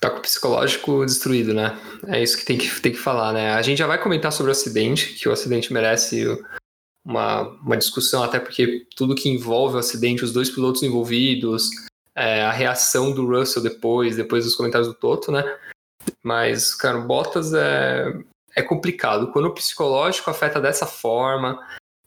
[0.00, 1.76] Tá com o psicológico destruído, né?
[2.06, 3.50] É isso que tem que, tem que falar, né?
[3.50, 6.24] A gente já vai comentar sobre o acidente, que o acidente merece
[7.04, 11.70] uma, uma discussão, até porque tudo que envolve o acidente, os dois pilotos envolvidos,
[12.14, 15.42] é, a reação do Russell depois, depois dos comentários do Toto, né?
[16.22, 18.12] Mas, cara, o Bottas é,
[18.54, 19.32] é complicado.
[19.32, 21.58] Quando o psicológico afeta dessa forma,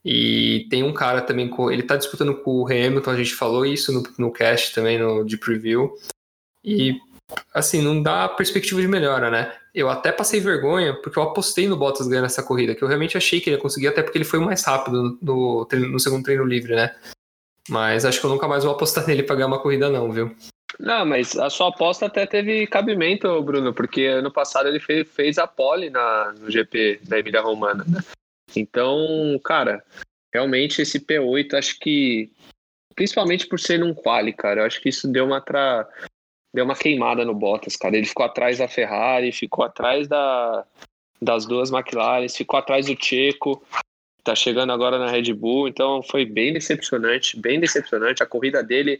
[0.03, 3.65] e tem um cara também, com, ele tá disputando com o Hamilton, a gente falou
[3.65, 5.93] isso no, no cast também, no, de preview,
[6.63, 6.99] e
[7.53, 9.55] assim, não dá perspectiva de melhora, né?
[9.73, 13.17] Eu até passei vergonha porque eu apostei no Bottas ganhando essa corrida, que eu realmente
[13.17, 15.99] achei que ele ia conseguir, até porque ele foi o mais rápido no, no, no
[15.99, 16.95] segundo treino livre, né?
[17.69, 20.35] Mas acho que eu nunca mais vou apostar nele pra ganhar uma corrida, não, viu?
[20.81, 25.37] Não, mas a sua aposta até teve cabimento, Bruno, porque ano passado ele fez, fez
[25.37, 27.85] a pole na, no GP da Emília Romana?
[28.55, 29.83] Então, cara,
[30.33, 32.31] realmente esse P8, acho que,
[32.95, 35.87] principalmente por ser num quali, cara, eu acho que isso deu uma, tra
[36.51, 37.95] deu uma queimada no Bottas, cara.
[37.95, 40.65] Ele ficou atrás da Ferrari, ficou atrás da,
[41.21, 43.63] das duas McLaren, ficou atrás do Checo,
[44.23, 48.23] tá chegando agora na Red Bull, então foi bem decepcionante, bem decepcionante.
[48.23, 48.99] A corrida dele,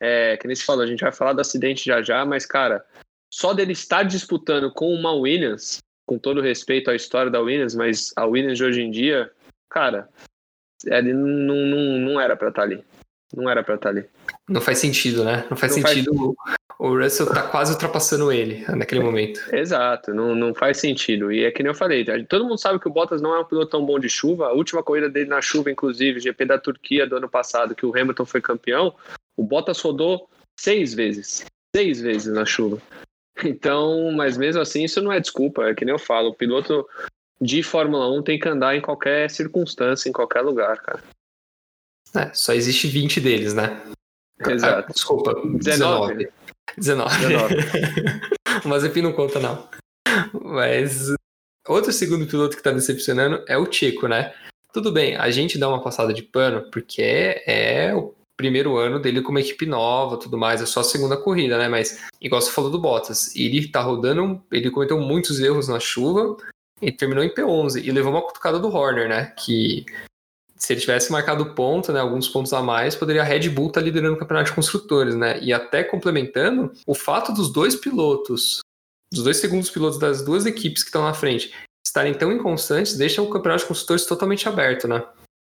[0.00, 2.84] é, que nem se falou, a gente vai falar do acidente já já, mas, cara,
[3.30, 8.12] só dele estar disputando com uma Williams, com todo respeito à história da Williams, mas
[8.16, 9.30] a Williams de hoje em dia,
[9.68, 10.08] cara,
[10.86, 12.84] ele não, não, não era para estar tá ali.
[13.32, 14.08] Não era para estar tá ali.
[14.48, 15.46] Não faz sentido, né?
[15.48, 19.38] Não faz não sentido faz o Russell tá quase ultrapassando ele naquele momento.
[19.54, 21.30] Exato, não, não faz sentido.
[21.30, 23.44] E é que nem eu falei, todo mundo sabe que o Bottas não é um
[23.44, 24.46] piloto tão bom de chuva.
[24.46, 27.94] A última corrida dele na chuva, inclusive, GP da Turquia do ano passado, que o
[27.94, 28.94] Hamilton foi campeão,
[29.36, 31.44] o Bottas rodou seis vezes.
[31.74, 32.80] Seis vezes na chuva.
[33.42, 35.64] Então, mas mesmo assim, isso não é desculpa.
[35.64, 36.86] É que nem eu falo, o piloto
[37.40, 41.02] de Fórmula 1 tem que andar em qualquer circunstância, em qualquer lugar, cara.
[42.14, 43.80] É, só existe 20 deles, né?
[44.46, 44.88] Exato.
[44.88, 46.28] Ah, desculpa, 19.
[46.76, 47.16] 19.
[47.18, 47.56] 19.
[47.56, 47.56] 19.
[48.64, 49.68] o Mazepin não conta, não.
[50.42, 51.14] Mas
[51.66, 54.34] outro segundo piloto que tá decepcionando é o Chico, né?
[54.72, 58.98] Tudo bem, a gente dá uma passada de pano porque é, é o primeiro ano
[58.98, 61.68] dele com uma equipe nova, tudo mais, é só a segunda corrida, né?
[61.68, 66.38] Mas, igual você falou do Bottas, ele tá rodando, ele cometeu muitos erros na chuva
[66.80, 69.34] e terminou em P11 e levou uma cutucada do Horner, né?
[69.36, 69.84] Que
[70.56, 73.80] se ele tivesse marcado ponto, né, alguns pontos a mais, poderia a Red Bull estar
[73.80, 75.38] tá liderando o campeonato de construtores, né?
[75.42, 78.60] E até complementando, o fato dos dois pilotos,
[79.12, 81.52] dos dois segundos pilotos das duas equipes que estão na frente,
[81.86, 85.02] estarem tão inconstantes, deixa o campeonato de construtores totalmente aberto, né?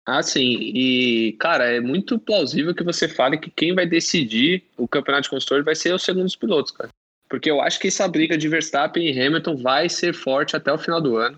[0.08, 0.72] Ah, sim.
[0.74, 5.30] E, cara, é muito plausível que você fale que quem vai decidir o campeonato de
[5.30, 6.90] construtores vai ser os segundos pilotos, cara.
[7.30, 10.78] Porque eu acho que essa briga de Verstappen e Hamilton vai ser forte até o
[10.78, 11.38] final do ano.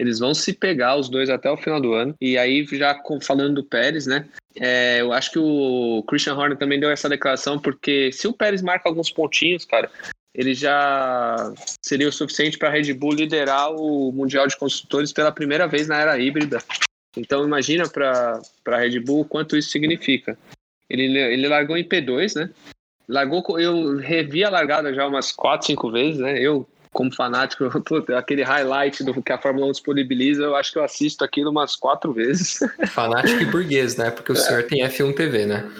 [0.00, 2.12] Eles vão se pegar os dois até o final do ano.
[2.20, 4.28] E aí, já falando do Pérez, né?
[4.56, 8.62] É, eu acho que o Christian Horner também deu essa declaração, porque se o Pérez
[8.62, 9.88] marca alguns pontinhos, cara,
[10.34, 11.52] ele já
[11.84, 15.86] seria o suficiente para a Red Bull liderar o Mundial de Construtores pela primeira vez
[15.86, 16.58] na era híbrida.
[17.18, 20.38] Então imagina para a Red Bull quanto isso significa.
[20.88, 22.50] Ele, ele largou em P2, né?
[23.08, 26.38] Largou, eu revi a largada já umas 4, 5 vezes, né?
[26.38, 27.64] Eu como fanático,
[28.16, 31.76] aquele highlight do que a Fórmula 1 disponibiliza, eu acho que eu assisto aquilo umas
[31.76, 32.58] quatro vezes.
[32.90, 34.10] Fanático e burguês, né?
[34.10, 34.38] Porque o é.
[34.38, 35.70] senhor tem F1 TV, né?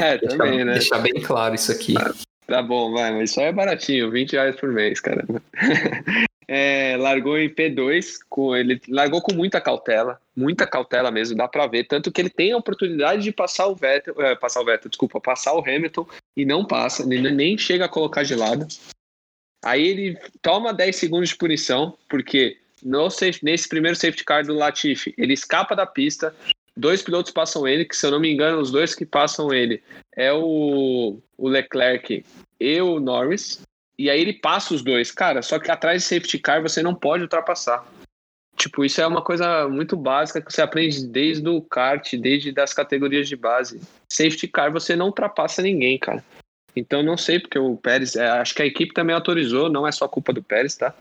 [0.00, 0.72] É, também, deixar, né?
[0.72, 1.94] Deixar bem claro isso aqui.
[1.96, 2.12] Ah,
[2.46, 5.24] tá bom, vai, mas aí é baratinho, 20 reais por mês, cara.
[6.46, 11.66] É, largou em P2, com, ele largou com muita cautela, muita cautela mesmo, dá para
[11.66, 14.90] ver, tanto que ele tem a oportunidade de passar o Vettel, é, passar o Vettel,
[14.90, 18.66] desculpa, passar o Hamilton e não passa, ele nem chega a colocar de lado.
[19.64, 23.08] Aí ele toma 10 segundos de punição, porque no
[23.42, 26.34] nesse primeiro safety car do Latifi, ele escapa da pista,
[26.76, 29.82] dois pilotos passam ele, que se eu não me engano, os dois que passam ele
[30.14, 32.24] é o, o Leclerc
[32.60, 33.60] e o Norris,
[33.98, 35.10] e aí ele passa os dois.
[35.10, 37.84] Cara, só que atrás de safety car você não pode ultrapassar.
[38.56, 42.72] Tipo, isso é uma coisa muito básica que você aprende desde o kart, desde das
[42.72, 43.80] categorias de base.
[44.10, 46.24] Safety car você não ultrapassa ninguém, cara.
[46.76, 49.92] Então não sei porque o Pérez, é, acho que a equipe também autorizou, não é
[49.92, 50.94] só culpa do Pérez, tá?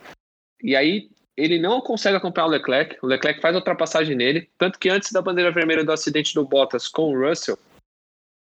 [0.61, 4.77] E aí ele não consegue acompanhar o Leclerc, o Leclerc faz a ultrapassagem nele, tanto
[4.77, 7.57] que antes da bandeira vermelha do acidente do Bottas com o Russell,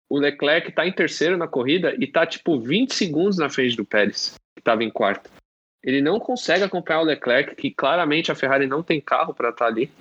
[0.09, 3.85] o Leclerc tá em terceiro na corrida e tá tipo 20 segundos na frente do
[3.85, 5.29] Pérez, que tava em quarto.
[5.83, 9.65] Ele não consegue acompanhar o Leclerc, que claramente a Ferrari não tem carro para estar
[9.65, 9.91] tá ali.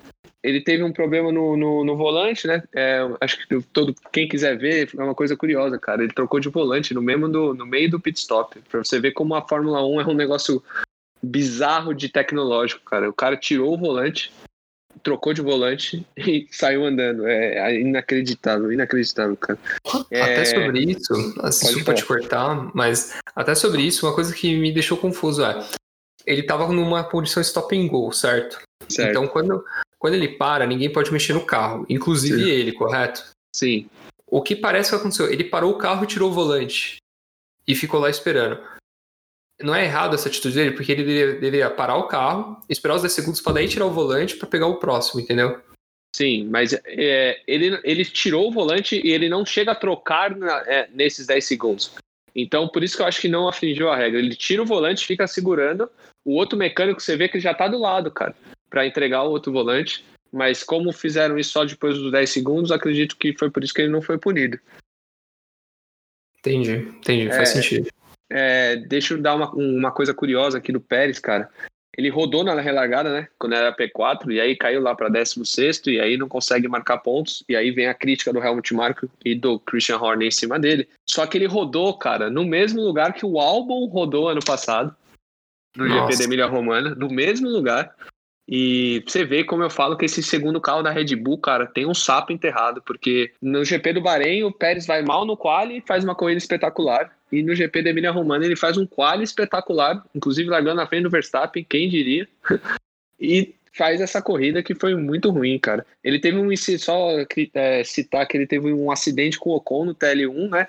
[0.41, 2.63] Ele teve um problema no, no, no volante, né?
[2.73, 6.03] É, acho que todo quem quiser ver é uma coisa curiosa, cara.
[6.03, 9.11] Ele trocou de volante no mesmo do, no meio do pit stop, para você ver
[9.11, 10.63] como a Fórmula 1 é um negócio
[11.21, 13.09] bizarro de tecnológico, cara.
[13.09, 14.31] O cara tirou o volante,
[15.01, 17.27] trocou de volante e saiu andando.
[17.27, 19.59] É inacreditável, inacreditável, cara.
[19.85, 20.45] Até é...
[20.45, 24.97] sobre isso, assim, desculpa te cortar, mas até sobre isso, uma coisa que me deixou
[24.97, 25.63] confuso é
[26.25, 28.61] ele estava numa posição stop and go, certo?
[28.87, 29.09] certo?
[29.09, 29.63] Então quando,
[29.99, 32.49] quando ele para, ninguém pode mexer no carro, inclusive Sim.
[32.49, 33.23] ele, correto?
[33.53, 33.89] Sim.
[34.27, 35.31] O que parece que aconteceu?
[35.31, 36.97] Ele parou o carro e tirou o volante
[37.67, 38.59] e ficou lá esperando
[39.61, 43.01] não é errado essa atitude dele, porque ele deveria, deveria parar o carro, esperar os
[43.01, 45.61] 10 segundos para daí tirar o volante para pegar o próximo, entendeu?
[46.15, 50.59] Sim, mas é, ele, ele tirou o volante e ele não chega a trocar na,
[50.67, 51.91] é, nesses 10 segundos.
[52.35, 54.19] Então, por isso que eu acho que não afligiu a regra.
[54.19, 55.89] Ele tira o volante, fica segurando.
[56.25, 58.35] O outro mecânico, você vê que ele já tá do lado, cara,
[58.69, 60.03] para entregar o outro volante.
[60.31, 63.81] Mas como fizeram isso só depois dos 10 segundos, acredito que foi por isso que
[63.81, 64.59] ele não foi punido.
[66.39, 67.89] Entendi, entendi, faz é, sentido.
[68.35, 71.47] É, deixa eu dar uma, uma coisa curiosa aqui do Pérez, cara.
[71.95, 73.27] Ele rodou na relargada, né?
[73.37, 77.43] Quando era P4, e aí caiu lá para 16 e aí não consegue marcar pontos.
[77.47, 80.89] E aí vem a crítica do Helmut Marko e do Christian Horner em cima dele.
[81.07, 84.95] Só que ele rodou, cara, no mesmo lugar que o Albon rodou ano passado,
[85.77, 86.07] no Nossa.
[86.07, 87.95] GP da Emília Romana, no mesmo lugar.
[88.49, 91.85] E você vê como eu falo que esse segundo carro da Red Bull, cara, tem
[91.85, 95.81] um sapo enterrado, porque no GP do Bahrein o Pérez vai mal no quali e
[95.81, 97.11] faz uma corrida espetacular.
[97.33, 101.01] E no GP da Emília Romana ele faz um quali espetacular, inclusive largando na frente
[101.01, 102.27] do Verstappen, quem diria.
[103.19, 105.83] e faz essa corrida que foi muito ruim, cara.
[106.03, 107.09] Ele teve um só
[107.55, 110.67] é, citar que ele teve um acidente com o Ocon no TL1, né?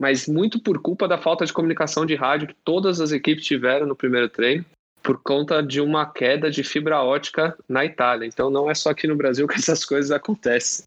[0.00, 3.86] Mas muito por culpa da falta de comunicação de rádio que todas as equipes tiveram
[3.86, 4.64] no primeiro treino
[5.02, 8.26] por conta de uma queda de fibra ótica na Itália.
[8.26, 10.86] Então não é só aqui no Brasil que essas coisas acontecem.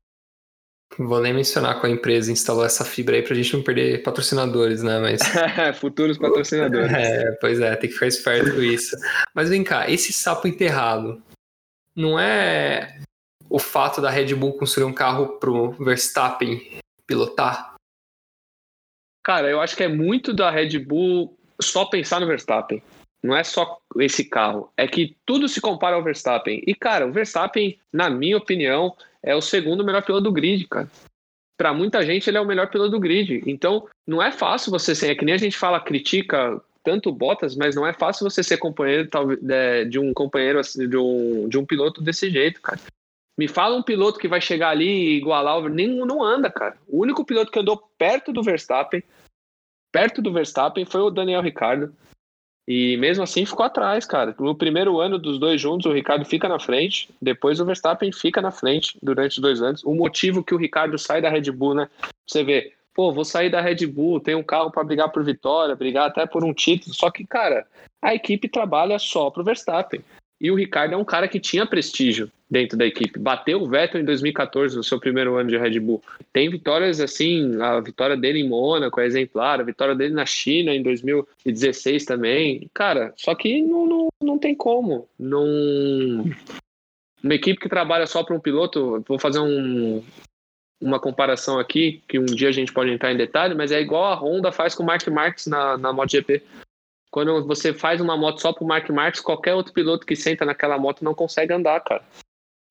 [0.98, 5.00] Vou nem mencionar qual empresa instalou essa fibra aí pra gente não perder patrocinadores, né?
[5.00, 5.22] Mas.
[5.80, 6.92] Futuros patrocinadores.
[6.92, 8.98] É, pois é, tem que ficar esperto com isso.
[9.34, 11.22] Mas vem cá, esse sapo enterrado
[11.96, 13.00] não é
[13.50, 17.76] o fato da Red Bull construir um carro pro Verstappen pilotar?
[19.24, 22.82] Cara, eu acho que é muito da Red Bull só pensar no Verstappen.
[23.22, 26.64] Não é só esse carro, é que tudo se compara ao Verstappen.
[26.66, 30.90] E, cara, o Verstappen, na minha opinião, é o segundo melhor piloto do grid, cara.
[31.58, 33.44] Para muita gente, ele é o melhor piloto do grid.
[33.46, 37.56] Então, não é fácil você ser, é que nem a gente fala, critica tanto Bottas,
[37.56, 39.10] mas não é fácil você ser companheiro
[39.90, 42.80] de um companheiro de um, de um piloto desse jeito, cara.
[43.38, 45.70] Me fala um piloto que vai chegar ali e igualar o.
[45.70, 46.78] Não anda, cara.
[46.88, 49.04] O único piloto que andou perto do Verstappen,
[49.92, 51.94] perto do Verstappen, foi o Daniel Ricardo.
[52.70, 54.36] E mesmo assim ficou atrás, cara.
[54.40, 58.44] No primeiro ano dos dois juntos, o Ricardo fica na frente, depois o Verstappen fica
[58.44, 59.84] na frente durante os dois anos.
[59.84, 61.90] O motivo que o Ricardo sai da Red Bull, né?
[62.28, 65.76] Você vê, pô, vou sair da Red Bull, tenho um carro para brigar por vitória,
[65.76, 66.94] brigar até por um título.
[66.94, 67.66] Só que, cara,
[68.00, 70.04] a equipe trabalha só pro Verstappen.
[70.40, 73.20] E o Ricardo é um cara que tinha prestígio dentro da equipe.
[73.20, 76.02] Bateu o Vettel em 2014, no seu primeiro ano de Red Bull.
[76.32, 80.74] Tem vitórias assim, a vitória dele em Mônaco é exemplar, a vitória dele na China
[80.74, 82.70] em 2016 também.
[82.74, 85.08] Cara, só que não, não, não tem como.
[85.20, 86.26] Não...
[87.22, 90.02] Uma equipe que trabalha só para um piloto, vou fazer um,
[90.80, 94.06] uma comparação aqui, que um dia a gente pode entrar em detalhe, mas é igual
[94.06, 96.42] a Honda faz com o Mark Marques na, na MotoGP.
[97.12, 100.78] Quando você faz uma moto só pro Mark Marques, qualquer outro piloto que senta naquela
[100.78, 102.04] moto não consegue andar, cara.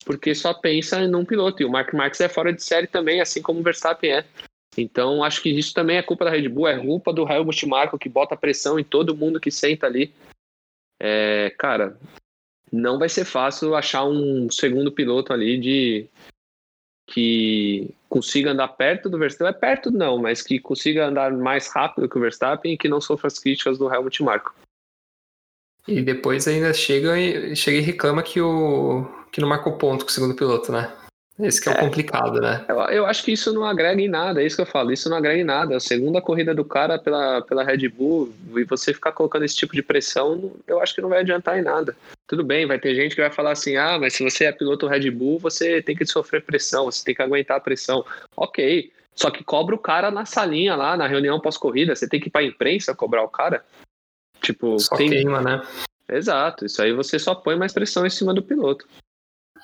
[0.04, 1.60] Porque só pensa num piloto.
[1.60, 4.24] E o Mark Marques é fora de série também, assim como o Verstappen é.
[4.76, 7.98] Então, acho que isso também é culpa da Red Bull, é culpa do Helmut Marko,
[7.98, 10.12] que bota pressão em todo mundo que senta ali.
[11.00, 11.98] É, cara,
[12.70, 16.06] não vai ser fácil achar um segundo piloto ali de
[17.08, 22.08] que consiga andar perto do Verstappen, é perto não, mas que consiga andar mais rápido
[22.08, 24.54] que o Verstappen e que não sofra as críticas do Helmut Marko.
[25.86, 30.10] E depois ainda chega e, chega e reclama que, o, que não marcou ponto com
[30.10, 30.94] o segundo piloto, né?
[31.40, 32.64] Esse que é, é o complicado, né?
[32.68, 35.08] Eu, eu, acho que isso não agrega em nada, é isso que eu falo, isso
[35.08, 35.76] não agrega em nada.
[35.76, 39.72] A segunda corrida do cara pela, pela Red Bull e você ficar colocando esse tipo
[39.72, 41.96] de pressão, eu acho que não vai adiantar em nada.
[42.26, 44.88] Tudo bem, vai ter gente que vai falar assim: ah, mas se você é piloto
[44.88, 48.04] Red Bull, você tem que sofrer pressão, você tem que aguentar a pressão.
[48.36, 52.28] Ok, só que cobra o cara na salinha lá, na reunião pós-corrida, você tem que
[52.28, 53.64] ir pra imprensa cobrar o cara.
[54.40, 55.08] Tipo, só tem...
[55.08, 55.62] queima, né?
[56.08, 58.86] Exato, isso aí você só põe mais pressão em cima do piloto.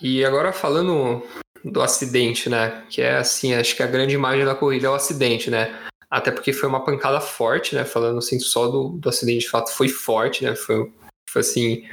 [0.01, 1.23] E agora falando
[1.65, 2.85] do acidente, né?
[2.91, 5.75] Que é assim, acho que a grande imagem da corrida é o acidente, né?
[6.11, 7.85] Até porque foi uma pancada forte, né?
[7.85, 10.55] Falando assim, só do, do acidente de fato foi forte, né?
[10.55, 10.93] Foi,
[11.29, 11.85] foi assim,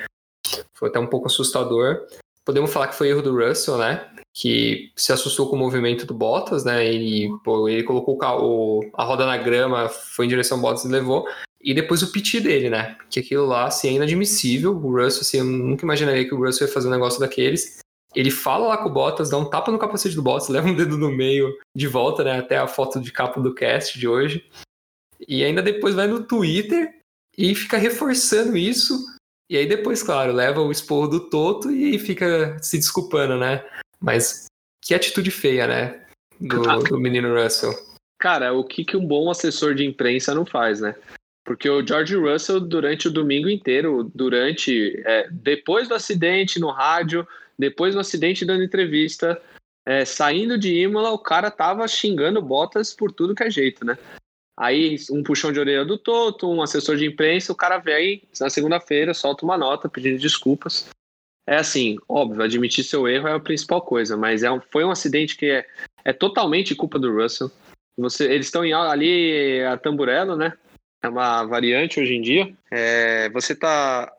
[0.73, 2.05] foi até um pouco assustador.
[2.43, 4.09] Podemos falar que foi erro do Russell, né?
[4.33, 6.85] Que se assustou com o movimento do Bottas, né?
[6.85, 10.89] Ele, pô, ele colocou o, a roda na grama, foi em direção ao Bottas e
[10.89, 11.25] levou.
[11.63, 12.97] E depois o pit dele, né?
[13.09, 14.71] Que aquilo lá, assim, é inadmissível.
[14.71, 17.79] O Russell, assim, eu nunca imaginaria que o Russell ia fazer um negócio daqueles.
[18.13, 20.75] Ele fala lá com o Bottas, dá um tapa no capacete do Bottas, leva um
[20.75, 22.39] dedo no meio de volta, né?
[22.39, 24.45] Até a foto de capa do cast de hoje.
[25.27, 26.99] E ainda depois vai no Twitter
[27.37, 29.05] e fica reforçando isso.
[29.49, 33.63] E aí depois, claro, leva o esporro do Toto e fica se desculpando, né?
[33.99, 34.45] Mas
[34.83, 36.05] que atitude feia, né?
[36.39, 37.71] Do, do menino Russell.
[38.19, 40.95] Cara, o que, que um bom assessor de imprensa não faz, né?
[41.43, 45.01] Porque o George Russell, durante o domingo inteiro, durante.
[45.05, 47.27] É, depois do acidente no rádio,
[47.61, 49.39] depois do acidente dando entrevista,
[49.85, 53.97] é, saindo de Imola, o cara tava xingando Bottas por tudo que é jeito, né?
[54.57, 58.49] Aí um puxão de orelha do Toto, um assessor de imprensa, o cara vem na
[58.49, 60.89] segunda-feira, solta uma nota pedindo desculpas.
[61.47, 64.91] É assim, óbvio, admitir seu erro é a principal coisa, mas é um, foi um
[64.91, 65.67] acidente que é,
[66.03, 67.51] é totalmente culpa do Russell.
[67.97, 70.53] Você, eles estão ali a tamburelo, né?
[71.03, 72.53] É uma variante hoje em dia.
[72.71, 74.11] É, você tá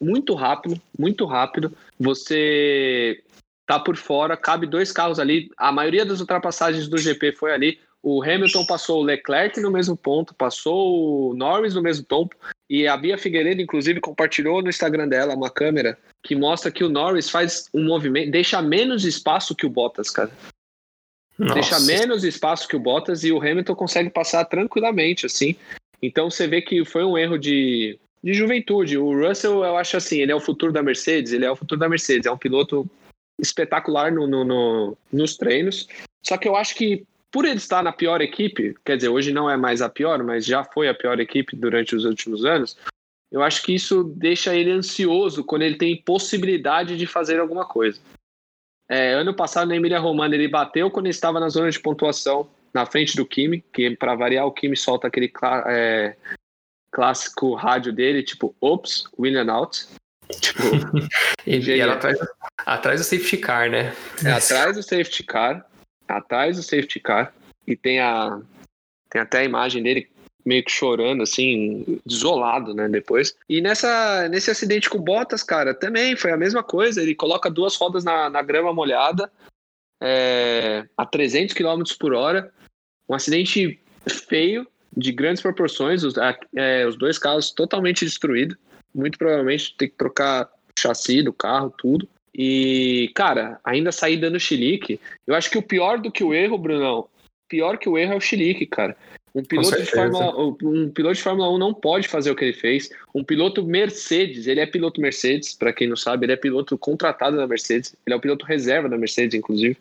[0.00, 1.72] muito rápido, muito rápido.
[1.98, 3.22] Você
[3.66, 5.50] tá por fora, cabe dois carros ali.
[5.56, 7.78] A maioria das ultrapassagens do GP foi ali.
[8.02, 12.36] O Hamilton passou o Leclerc no mesmo ponto, passou o Norris no mesmo ponto.
[12.68, 16.88] E a Bia Figueiredo, inclusive, compartilhou no Instagram dela uma câmera que mostra que o
[16.90, 20.30] Norris faz um movimento, deixa menos espaço que o Bottas, cara.
[21.38, 21.54] Nossa.
[21.54, 25.56] Deixa menos espaço que o Bottas e o Hamilton consegue passar tranquilamente, assim.
[26.02, 28.96] Então você vê que foi um erro de, de juventude.
[28.96, 31.78] O Russell, eu acho assim, ele é o futuro da Mercedes, ele é o futuro
[31.78, 32.88] da Mercedes, é um piloto
[33.38, 35.86] espetacular no, no, no, nos treinos.
[36.22, 39.50] Só que eu acho que por ele estar na pior equipe, quer dizer, hoje não
[39.50, 42.78] é mais a pior, mas já foi a pior equipe durante os últimos anos,
[43.30, 48.00] eu acho que isso deixa ele ansioso quando ele tem possibilidade de fazer alguma coisa.
[48.88, 52.48] É, ano passado na Emília Romana ele bateu quando ele estava na zona de pontuação
[52.72, 55.30] na frente do Kimi, que para variar o Kimi solta aquele
[55.66, 56.16] é,
[56.94, 59.86] clássico rádio dele, tipo, ops, William out.
[60.40, 60.62] Tipo,
[61.44, 62.18] e era atrás,
[62.58, 63.92] atrás do safety car, né?
[64.24, 65.66] É atrás do safety car,
[66.06, 67.34] atrás do safety car,
[67.66, 68.40] e tem a
[69.10, 70.08] tem até a imagem dele
[70.44, 73.34] meio que chorando, assim, desolado, né, depois.
[73.48, 77.76] E nessa, nesse acidente com Bottas, cara, também foi a mesma coisa, ele coloca duas
[77.76, 79.32] rodas na, na grama molhada,
[80.02, 82.52] é, a 300 km por hora,
[83.08, 83.80] um acidente
[84.28, 84.66] feio,
[84.96, 86.14] de grandes proporções, os,
[86.56, 88.56] é, os dois carros totalmente destruídos.
[88.94, 92.08] Muito provavelmente tem que trocar chassi do carro, tudo.
[92.34, 95.00] E, cara, ainda sair dando chilique.
[95.26, 97.08] Eu acho que o pior do que o erro, Brunão,
[97.48, 98.96] pior que o erro é o chilique, cara.
[99.34, 102.52] Um piloto, de Fórmula, um piloto de Fórmula 1 não pode fazer o que ele
[102.52, 102.88] fez.
[103.12, 107.36] Um piloto Mercedes, ele é piloto Mercedes, para quem não sabe, ele é piloto contratado
[107.36, 107.96] da Mercedes.
[108.06, 109.76] Ele é o piloto reserva da Mercedes, inclusive.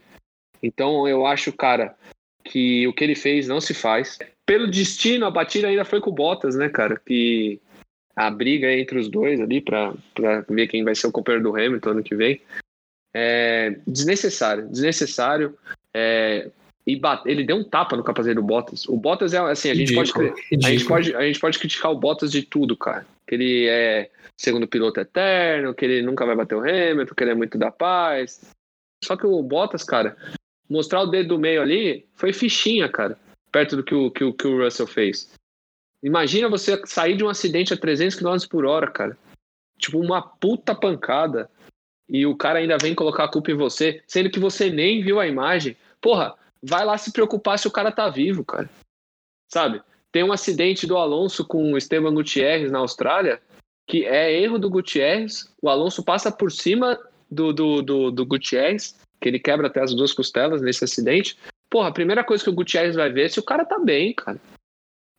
[0.62, 1.96] Então eu acho, cara,
[2.44, 4.18] que o que ele fez não se faz.
[4.46, 7.00] Pelo destino, a batida ainda foi com o Bottas, né, cara?
[7.06, 7.60] Que
[8.16, 9.94] a briga entre os dois ali para
[10.50, 12.42] ver quem vai ser o companheiro do Hamilton ano que vem.
[13.14, 15.58] É desnecessário, desnecessário.
[15.94, 16.50] É,
[16.86, 18.88] e bate, ele deu um tapa no capacete do Bottas.
[18.88, 20.66] O Bottas é assim, a gente, ridículo, pode, ridículo.
[20.66, 23.06] a gente pode a gente pode criticar o Bottas de tudo, cara.
[23.26, 27.32] Que ele é segundo piloto eterno, que ele nunca vai bater o Hamilton, que ele
[27.32, 28.42] é muito da paz.
[29.04, 30.18] Só que o Bottas, cara,
[30.70, 33.18] mostrar o dedo do meio ali foi fichinha, cara,
[33.54, 35.32] perto do que o, que o, que o Russell fez.
[36.02, 39.18] Imagina você sair de um acidente a 300 km por hora, cara.
[39.78, 41.50] Tipo, uma puta pancada.
[42.10, 45.20] E o cara ainda vem colocar a culpa em você, sendo que você nem viu
[45.20, 45.78] a imagem.
[46.02, 48.70] Porra, vai lá se preocupar se o cara tá vivo, cara.
[49.48, 49.82] Sabe?
[50.12, 53.42] Tem um acidente do Alonso com o Esteban Gutierrez na Austrália,
[53.88, 55.50] que é erro do Gutierrez.
[55.62, 57.00] O Alonso passa por cima
[57.32, 61.38] do, do, do, do Gutierrez que ele quebra até as duas costelas nesse acidente.
[61.74, 64.14] Porra, a primeira coisa que o Gutierrez vai ver é se o cara tá bem,
[64.14, 64.40] cara.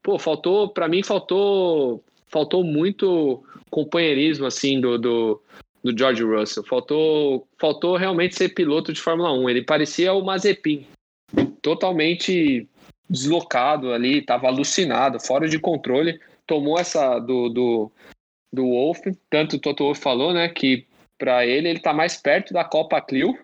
[0.00, 5.42] Pô, faltou, para mim faltou faltou muito companheirismo assim do, do,
[5.82, 6.62] do George Russell.
[6.62, 9.50] Faltou, faltou realmente ser piloto de Fórmula 1.
[9.50, 10.86] Ele parecia o Mazepin,
[11.60, 12.68] totalmente
[13.10, 16.20] deslocado ali, estava alucinado, fora de controle.
[16.46, 17.92] Tomou essa do, do,
[18.52, 20.86] do Wolf, tanto o Toto Wolff falou, né, que
[21.18, 23.36] para ele ele está mais perto da Copa Clio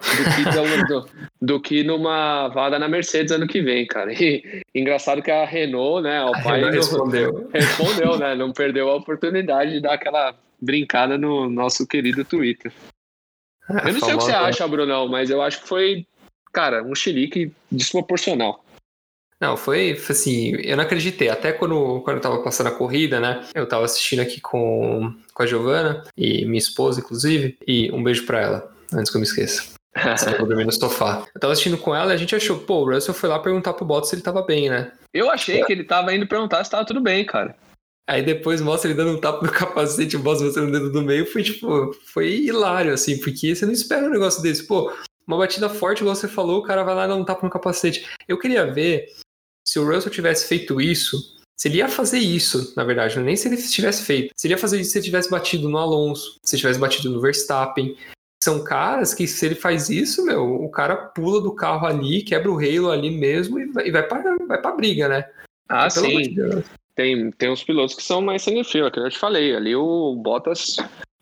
[0.00, 1.08] do que, do,
[1.40, 4.12] do, que numa vaga na Mercedes ano que vem, cara.
[4.12, 7.50] E engraçado que a Renault, né, o a pai Renault respondeu.
[7.52, 12.72] respondeu, né, não perdeu a oportunidade de dar aquela brincada no nosso querido Twitter.
[13.68, 16.06] É, eu não sei o que você acha, Brunão, mas eu acho que foi,
[16.52, 18.64] cara, um chilique desproporcional.
[19.40, 21.30] Não, foi, assim, eu não acreditei.
[21.30, 23.42] Até quando, quando eu tava passando a corrida, né?
[23.54, 28.26] Eu tava assistindo aqui com, com a Giovana e minha esposa, inclusive, e um beijo
[28.26, 29.79] pra ela, antes que eu me esqueça.
[29.94, 31.24] Eu vou dormir no sofá.
[31.34, 33.74] Eu tava assistindo com ela e a gente achou, pô, o Russell foi lá perguntar
[33.74, 34.92] pro Bottas se ele tava bem, né?
[35.12, 37.56] Eu achei que ele tava indo perguntar se tava tudo bem, cara.
[38.08, 41.02] Aí depois mostra ele dando um tapa no capacete, o Bottas mostrando o dedo do
[41.02, 44.66] meio, foi tipo, foi hilário, assim, porque você não espera um negócio desse.
[44.66, 44.92] Pô,
[45.26, 48.08] uma batida forte, igual você falou, o cara vai lá dar um tapa no capacete.
[48.26, 49.06] Eu queria ver
[49.64, 53.26] se o Russell tivesse feito isso, se ele ia fazer isso, na verdade, não é
[53.26, 54.32] nem se ele tivesse feito.
[54.34, 57.10] Se ele ia fazer isso se ele tivesse batido no Alonso, se ele tivesse batido
[57.10, 57.96] no Verstappen.
[58.42, 62.50] São caras que, se ele faz isso, meu, o cara pula do carro ali, quebra
[62.50, 65.28] o halo ali mesmo e vai, e vai, pra, vai pra briga, né?
[65.68, 66.64] Ah, então, sim.
[66.96, 69.54] Tem, tem uns pilotos que são mais sangue frio, é que eu te falei.
[69.54, 70.76] Ali o Bottas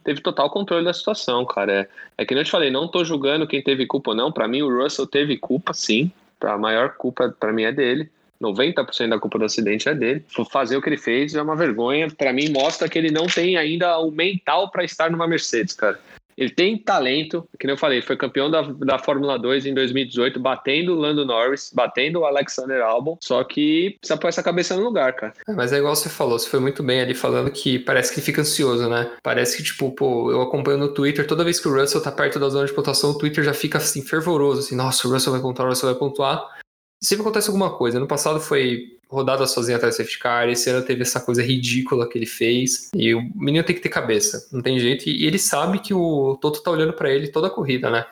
[0.05, 1.73] teve total controle da situação, cara.
[1.73, 1.89] É,
[2.19, 4.33] é que eu te falei, não tô julgando quem teve culpa ou não.
[4.33, 6.11] Para mim, o Russell teve culpa, sim.
[6.41, 8.09] A maior culpa para mim é dele.
[8.41, 10.25] 90% da culpa do acidente é dele.
[10.51, 12.09] Fazer o que ele fez é uma vergonha.
[12.09, 16.01] Para mim, mostra que ele não tem ainda o mental para estar numa Mercedes, cara.
[16.39, 20.39] Ele tem talento, que nem eu falei, foi campeão da, da Fórmula 2 em 2018,
[20.39, 24.85] batendo o Lando Norris, batendo o Alexander Albon, só que precisa pôr essa cabeça no
[24.85, 25.33] lugar, cara.
[25.49, 28.21] É, mas é igual você falou, você foi muito bem ali falando que parece que
[28.21, 29.11] fica ansioso, né?
[29.21, 32.39] Parece que, tipo, pô, eu acompanho no Twitter, toda vez que o Russell tá perto
[32.39, 35.43] da zona de pontuação, o Twitter já fica assim, fervoroso, assim, nossa, o Russell vai
[35.43, 36.58] pontuar, o Russell vai pontuar
[37.01, 38.01] sempre acontece alguma coisa.
[38.01, 42.09] No passado foi rodada sozinho atrás do safety car, esse ano teve essa coisa ridícula
[42.09, 42.91] que ele fez.
[42.95, 45.09] E o menino tem que ter cabeça, não tem jeito.
[45.09, 48.07] E ele sabe que o Toto tá olhando para ele toda a corrida, né?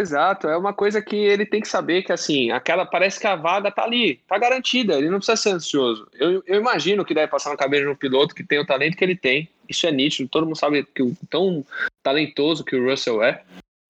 [0.00, 3.34] Exato, é uma coisa que ele tem que saber que assim, aquela parece que a
[3.34, 6.06] vaga tá ali, tá garantida, ele não precisa ser ansioso.
[6.14, 8.96] Eu, eu imagino que deve passar na cabeça de um piloto que tem o talento
[8.96, 9.48] que ele tem.
[9.68, 11.66] Isso é nítido, todo mundo sabe que o tão
[12.00, 13.42] talentoso que o Russell é.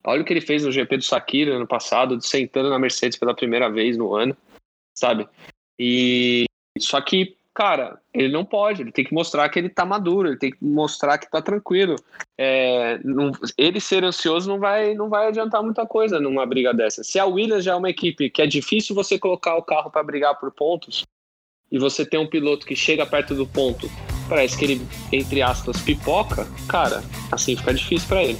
[0.09, 3.35] Olha o que ele fez no GP do Sakira ano passado, sentando na Mercedes pela
[3.35, 4.35] primeira vez no ano,
[4.95, 5.29] sabe?
[5.79, 6.47] E
[6.79, 10.39] só que, cara, ele não pode, ele tem que mostrar que ele tá maduro, ele
[10.39, 11.95] tem que mostrar que tá tranquilo.
[12.39, 17.05] É, não, ele ser ansioso não vai, não vai adiantar muita coisa numa briga dessa.
[17.05, 20.03] Se a Williams já é uma equipe que é difícil você colocar o carro para
[20.03, 21.05] brigar por pontos,
[21.71, 23.91] e você tem um piloto que chega perto do ponto,
[24.27, 24.81] parece que ele,
[25.13, 28.39] entre aspas, pipoca, cara, assim fica difícil para ele.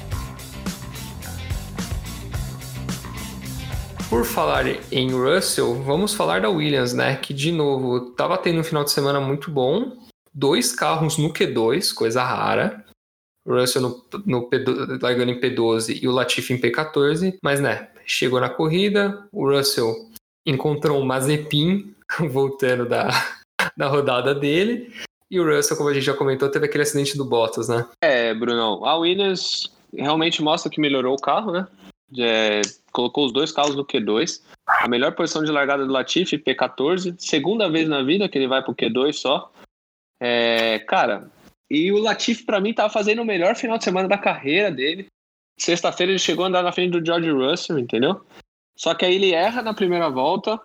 [4.09, 7.17] Por falar em Russell, vamos falar da Williams, né?
[7.17, 9.99] Que de novo tava tendo um final de semana muito bom.
[10.33, 12.85] Dois carros no Q2, coisa rara.
[13.47, 14.65] O Russell no, no P,
[15.03, 17.37] largando em P12 e o Latifi em P14.
[17.43, 19.95] Mas né, chegou na corrida, o Russell
[20.47, 21.95] encontrou o Mazepin
[22.31, 23.11] voltando da,
[23.77, 24.91] da rodada dele.
[25.31, 27.87] E o Russell, como a gente já comentou, teve aquele acidente do Bottas, né?
[28.01, 28.87] É, Brunão.
[28.87, 31.67] A Williams realmente mostra que melhorou o carro, né?
[32.17, 34.43] É, colocou os dois carros no Q2.
[34.67, 37.15] A melhor posição de largada do Latifi, P14.
[37.19, 39.53] Segunda vez na vida que ele vai pro Q2 só.
[40.21, 41.31] É, cara,
[41.71, 45.07] e o Latifi para mim tava fazendo o melhor final de semana da carreira dele.
[45.59, 48.25] Sexta-feira ele chegou a andar na frente do George Russell, entendeu?
[48.77, 50.59] Só que aí ele erra na primeira volta,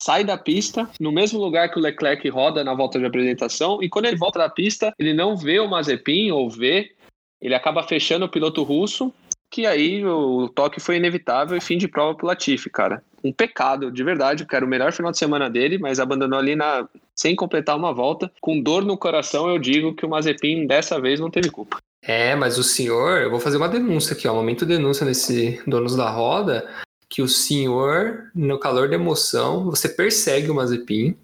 [0.00, 3.88] sai da pista, no mesmo lugar que o Leclerc roda na volta de apresentação, e
[3.88, 6.94] quando ele volta da pista, ele não vê o Mazepin, ou vê,
[7.40, 9.12] ele acaba fechando o piloto russo,
[9.50, 13.02] que aí o toque foi inevitável e fim de prova pro Latifi, cara.
[13.24, 16.54] Um pecado, de verdade, que era o melhor final de semana dele, mas abandonou ali
[16.54, 18.30] na sem completar uma volta.
[18.40, 21.78] Com dor no coração, eu digo que o Mazepin dessa vez não teve culpa.
[22.00, 25.04] É, mas o senhor, eu vou fazer uma denúncia aqui, ó, um momento de denúncia
[25.04, 26.68] nesse Donos da Roda,
[27.08, 31.16] que o senhor, no calor da emoção, você persegue o Mazepin,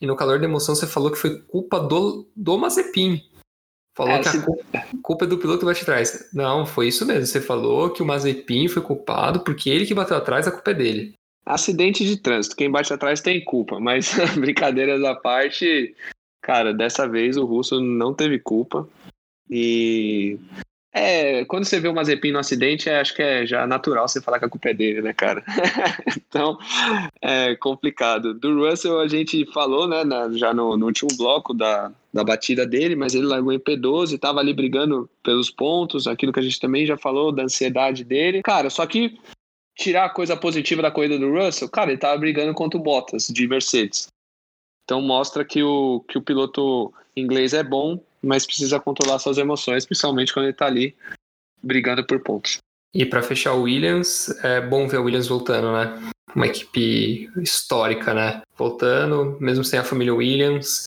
[0.00, 3.22] e no calor da emoção você falou que foi culpa do, do Mazepin.
[3.98, 4.64] Falou é, que a culpa,
[5.02, 6.30] culpa é do piloto que bate atrás.
[6.32, 7.26] Não, foi isso mesmo.
[7.26, 10.74] Você falou que o Mazepin foi culpado porque ele que bateu atrás, a culpa é
[10.74, 11.14] dele.
[11.44, 12.54] Acidente de trânsito.
[12.54, 13.80] Quem bate atrás tem culpa.
[13.80, 15.96] Mas, brincadeiras à parte,
[16.40, 18.88] cara, dessa vez o Russo não teve culpa.
[19.50, 20.38] E
[20.92, 24.22] É, quando você vê o Mazepin no acidente, é, acho que é já natural você
[24.22, 25.44] falar que a culpa é dele, né, cara?
[26.16, 26.58] então,
[27.20, 28.32] é complicado.
[28.32, 32.66] Do Russell a gente falou, né, na, já no, no, último bloco da, da batida
[32.66, 36.58] dele, mas ele largou em P12, estava ali brigando pelos pontos, aquilo que a gente
[36.58, 38.42] também já falou, da ansiedade dele.
[38.42, 39.18] Cara, só que
[39.76, 43.28] tirar a coisa positiva da corrida do Russell, cara, ele tava brigando contra o Bottas,
[43.28, 44.08] de Mercedes.
[44.84, 49.86] Então mostra que o, que o piloto inglês é bom, mas precisa controlar suas emoções,
[49.86, 50.96] principalmente quando ele está ali
[51.62, 52.58] brigando por pontos.
[52.94, 56.10] E para fechar o Williams, é bom ver o Williams voltando, né?
[56.34, 58.42] Uma equipe histórica, né?
[58.56, 60.84] Voltando, mesmo sem a família Williams.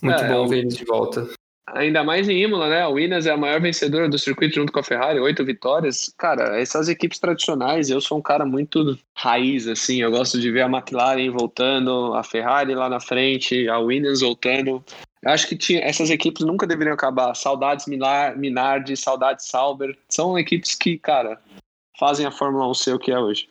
[0.00, 1.28] Muito é, bom ver eles de volta.
[1.68, 2.82] Ainda mais em Imola, né?
[2.82, 6.12] A Williams é a maior vencedora do circuito junto com a Ferrari, oito vitórias.
[6.16, 10.02] Cara, essas equipes tradicionais, eu sou um cara muito raiz, assim.
[10.02, 14.84] Eu gosto de ver a McLaren voltando, a Ferrari lá na frente, a Williams voltando.
[15.24, 17.34] Eu acho que tinha, essas equipes nunca deveriam acabar.
[17.34, 19.96] Saudades Minar, Minardi, saudades Sauber.
[20.08, 21.40] São equipes que, cara,
[21.98, 23.48] fazem a Fórmula 1 ser o que é hoje.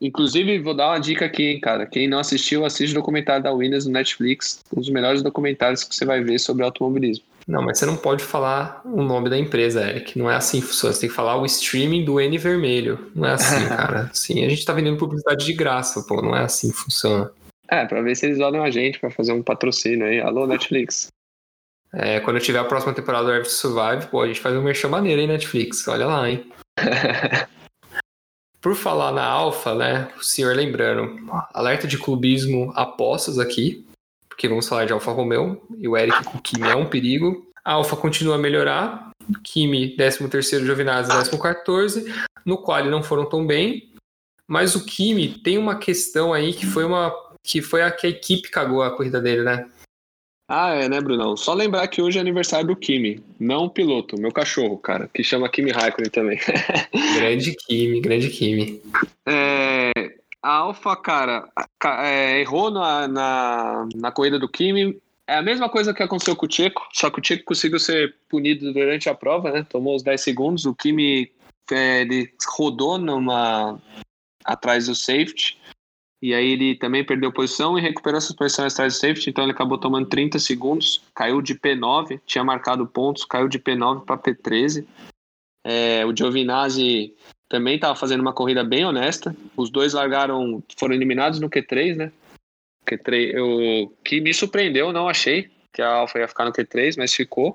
[0.00, 1.86] Inclusive, vou dar uma dica aqui, hein, cara.
[1.86, 4.60] Quem não assistiu, assiste o documentário da Williams no Netflix.
[4.74, 7.24] Um dos melhores documentários que você vai ver sobre automobilismo.
[7.46, 10.18] Não, mas você não pode falar o nome da empresa, Eric.
[10.18, 10.94] Não é assim que funciona.
[10.94, 13.10] Você tem que falar o streaming do N vermelho.
[13.14, 14.10] Não é assim, cara.
[14.14, 16.22] Sim, a gente tá vendendo publicidade de graça, pô.
[16.22, 17.30] Não é assim que funciona.
[17.68, 20.20] É, pra ver se eles olham a gente pra fazer um patrocínio aí.
[20.20, 21.08] Alô, Netflix.
[21.92, 24.88] É, quando tiver a próxima temporada do Earth Survive, pô, a gente faz um merchan
[24.88, 25.86] maneiro, hein, Netflix?
[25.86, 26.50] Olha lá, hein?
[28.60, 31.16] Por falar na Alfa, né, o senhor lembrando,
[31.52, 33.86] alerta de clubismo apostas aqui,
[34.28, 37.46] porque vamos falar de Alfa Romeo, e o Eric com o Kimi é um perigo.
[37.62, 39.10] A Alfa continua a melhorar,
[39.42, 42.12] Kimi 13º, Giovinazzi 14
[42.44, 43.90] no qual não foram tão bem,
[44.46, 47.10] mas o Kimi tem uma questão aí que foi uma
[47.44, 49.68] que foi a que a equipe cagou a corrida dele, né?
[50.48, 51.36] Ah, é, né, Brunão?
[51.36, 55.22] Só lembrar que hoje é aniversário do Kimi, não o piloto, meu cachorro, cara, que
[55.22, 56.38] chama Kimi Raikkonen também.
[57.16, 58.82] grande Kimi, grande Kimi.
[59.26, 59.92] É,
[60.42, 61.48] a Alfa, cara,
[62.02, 64.98] é, errou na, na, na corrida do Kimi.
[65.26, 68.14] É a mesma coisa que aconteceu com o Checo, só que o Checo conseguiu ser
[68.28, 69.66] punido durante a prova, né?
[69.66, 70.66] Tomou os 10 segundos.
[70.66, 71.30] O Kimi
[71.70, 73.80] é, ele rodou numa
[74.44, 75.56] atrás do safety
[76.24, 79.52] e aí ele também perdeu posição e recuperou essa posição atrás do safety, então ele
[79.52, 84.86] acabou tomando 30 segundos, caiu de P9, tinha marcado pontos, caiu de P9 para P13.
[85.62, 87.14] É, o Giovinazzi
[87.46, 89.36] também estava fazendo uma corrida bem honesta.
[89.54, 92.12] Os dois largaram, foram eliminados no Q3, né?
[92.88, 97.12] Q3, eu, que me surpreendeu, não achei que a Alfa ia ficar no Q3, mas
[97.12, 97.54] ficou.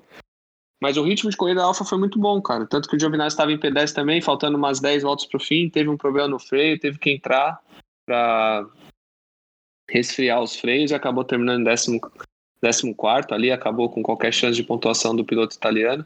[0.80, 2.64] Mas o ritmo de corrida da Alfa foi muito bom, cara.
[2.66, 5.68] Tanto que o Giovinazzi estava em P10 também, faltando umas 10 voltas para o fim,
[5.68, 7.60] teve um problema no freio, teve que entrar
[8.10, 8.66] para
[9.88, 12.00] resfriar os freios e acabou terminando em décimo,
[12.60, 16.04] décimo quarto ali, acabou com qualquer chance de pontuação do piloto italiano.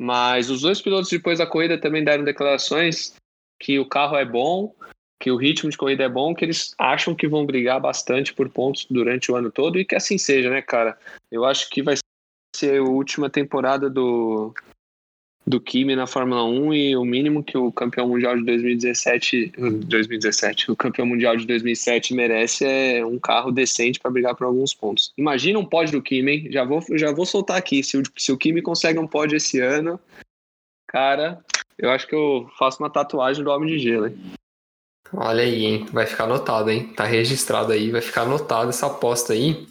[0.00, 3.14] Mas os dois pilotos depois da corrida também deram declarações
[3.60, 4.74] que o carro é bom,
[5.20, 8.48] que o ritmo de corrida é bom, que eles acham que vão brigar bastante por
[8.48, 10.98] pontos durante o ano todo e que assim seja, né, cara?
[11.30, 11.96] Eu acho que vai
[12.56, 14.54] ser a última temporada do,
[15.48, 19.52] do Kimi na Fórmula 1 e o mínimo que o campeão mundial de 2017,
[19.86, 24.74] 2017, o campeão mundial de 2007 merece é um carro decente para brigar por alguns
[24.74, 25.12] pontos.
[25.16, 26.48] Imagina um pódio do Kimi, hein?
[26.50, 27.82] Já vou, já vou soltar aqui.
[27.82, 29.98] Se o, se o Kimi consegue um pódio esse ano,
[30.86, 31.42] cara,
[31.78, 34.18] eu acho que eu faço uma tatuagem do Homem de Gelo, hein?
[35.14, 35.86] Olha aí, hein?
[35.90, 36.92] Vai ficar anotado, hein?
[36.94, 39.66] Tá registrado aí, vai ficar anotado essa aposta aí.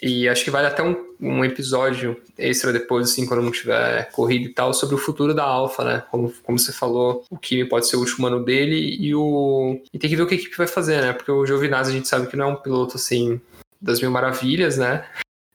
[0.00, 4.46] E acho que vale até um, um episódio extra depois, assim, quando não tiver corrida
[4.46, 6.04] e tal, sobre o futuro da Alfa, né?
[6.10, 9.80] Como, como você falou, o Kimi pode ser o último ano dele e o.
[9.92, 11.12] E tem que ver o que a equipe vai fazer, né?
[11.12, 13.40] Porque o Giovinazzi a gente sabe que não é um piloto assim
[13.80, 15.06] das mil maravilhas, né?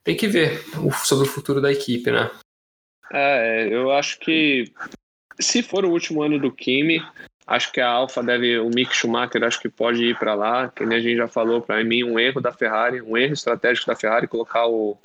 [0.03, 2.29] Tem que ver o, sobre o futuro da equipe, né?
[3.11, 4.71] É, eu acho que
[5.39, 7.01] se for o último ano do Kimi,
[7.49, 10.85] Acho que a Alfa deve, o Mick Schumacher, acho que pode ir para lá, que
[10.85, 13.95] nem a gente já falou, para mim, um erro da Ferrari, um erro estratégico da
[13.95, 14.95] Ferrari, colocar o,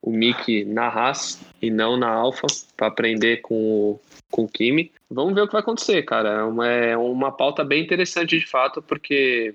[0.00, 4.92] o Mick na Haas e não na Alfa, para aprender com o, com o Kimi.
[5.10, 6.28] Vamos ver o que vai acontecer, cara.
[6.28, 9.52] É uma, é uma pauta bem interessante de fato, porque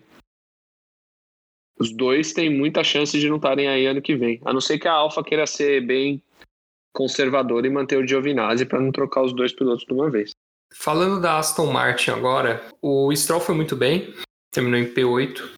[1.79, 4.41] os dois têm muita chance de não estarem aí ano que vem.
[4.43, 6.21] A não ser que a Alfa queira ser bem
[6.91, 10.31] conservadora e manter o Giovinazzi para não trocar os dois pilotos de uma vez.
[10.79, 14.13] Falando da Aston Martin agora, o Stroll foi muito bem,
[14.53, 15.49] terminou em P8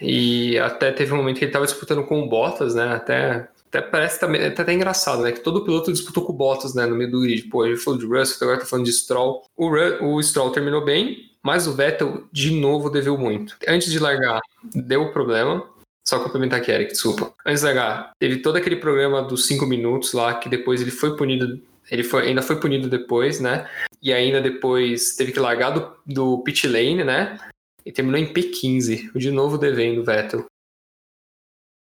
[0.00, 2.94] e até teve um momento que ele estava disputando com o Bottas, né?
[2.94, 5.32] Até, até parece também até, até engraçado, né?
[5.32, 6.86] Que todo piloto disputou com o Bottas, né?
[6.86, 7.42] No meio do grid.
[7.48, 9.44] Pô, ele falou de Russell, agora tá falando de Stroll.
[9.54, 9.68] O,
[10.06, 13.56] o Stroll terminou bem, mas o Vettel de novo deveu muito.
[13.68, 14.40] Antes de largar,
[14.74, 15.62] deu problema.
[16.08, 17.32] Só complementar aqui, Eric, desculpa.
[17.46, 21.16] Antes de largar, teve todo aquele programa dos 5 minutos lá, que depois ele foi
[21.16, 21.60] punido
[21.90, 23.68] Ele foi, ainda foi punido depois, né?
[24.02, 27.38] E ainda depois teve que largar do, do pit lane, né?
[27.84, 30.46] E terminou em P15, de novo devendo o Vettel.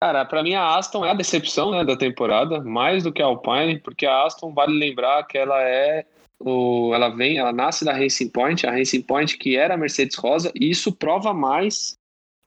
[0.01, 3.25] Cara, para mim a Aston é a decepção né, da temporada, mais do que a
[3.25, 6.05] Alpine, porque a Aston vale lembrar que ela é
[6.39, 10.15] o, ela vem, ela nasce da Racing Point, a Racing Point que era a Mercedes
[10.15, 11.97] Rosa, e isso prova mais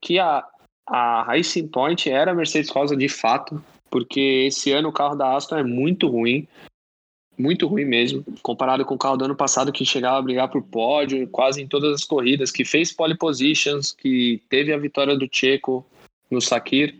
[0.00, 0.42] que a,
[0.88, 5.36] a Racing Point era a Mercedes Rosa de fato, porque esse ano o carro da
[5.36, 6.48] Aston é muito ruim,
[7.38, 10.62] muito ruim mesmo, comparado com o carro do ano passado que chegava a brigar por
[10.62, 15.28] pódio quase em todas as corridas, que fez pole positions, que teve a vitória do
[15.30, 15.84] Checo
[16.30, 16.94] no Sakir.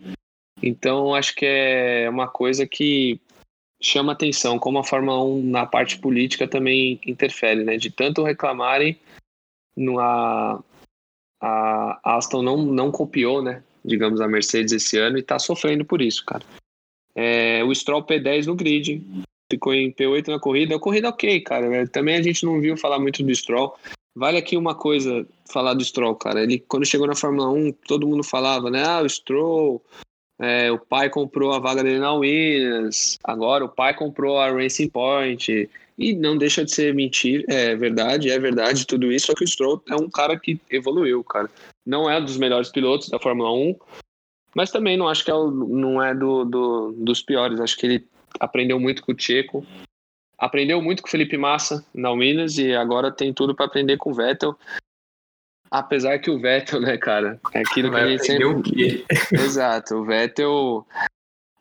[0.62, 3.20] Então acho que é uma coisa que
[3.80, 7.76] chama atenção, como a Fórmula 1 na parte política também interfere, né?
[7.76, 8.96] De tanto reclamarem,
[9.98, 10.60] a,
[11.40, 13.62] a Aston não, não copiou, né?
[13.84, 16.44] Digamos, a Mercedes esse ano e tá sofrendo por isso, cara.
[17.14, 19.02] É, o Stroll P10 no grid,
[19.53, 20.76] ficou em P8 na corrida.
[20.76, 21.68] A corrida ok, cara.
[21.68, 21.86] Né?
[21.86, 23.74] Também a gente não viu falar muito do Stroll.
[24.14, 26.42] Vale aqui uma coisa falar do Stroll, cara.
[26.42, 28.82] Ele, quando chegou na Fórmula 1, todo mundo falava, né?
[28.84, 29.82] Ah, o Stroll,
[30.38, 34.88] é, o pai comprou a vaga dele na Williams, agora o pai comprou a Racing
[34.88, 35.68] Point.
[35.98, 39.46] E não deixa de ser mentira, é verdade, é verdade tudo isso, só que o
[39.46, 41.50] Stroll é um cara que evoluiu, cara.
[41.86, 43.76] Não é um dos melhores pilotos da Fórmula 1,
[44.55, 47.61] mas também não acho que é o, não é do, do, dos piores.
[47.61, 48.07] Acho que ele
[48.40, 49.66] aprendeu muito com o Checo,
[50.38, 54.10] aprendeu muito com o Felipe Massa na Williams e agora tem tudo para aprender com
[54.10, 54.56] o Vettel.
[55.70, 58.44] Apesar que o Vettel, né, cara, é aquilo que a gente sempre.
[58.44, 59.04] O quê?
[59.32, 60.86] Exato, o Vettel.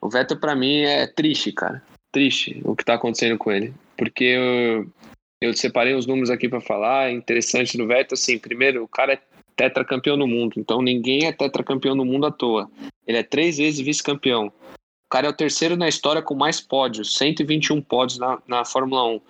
[0.02, 1.82] O Vettel, para mim, é triste, cara.
[2.12, 3.74] Triste o que tá acontecendo com ele.
[3.96, 4.92] Porque eu,
[5.40, 7.10] eu separei os números aqui para falar.
[7.10, 9.22] É interessante do Vettel, assim, primeiro, o cara é
[9.56, 10.56] tetracampeão do mundo.
[10.58, 12.70] Então ninguém é tetracampeão do mundo à toa.
[13.06, 14.52] Ele é três vezes vice-campeão.
[15.12, 19.22] Cara é o terceiro na história com mais pódios, 121 pódios na, na Fórmula 1.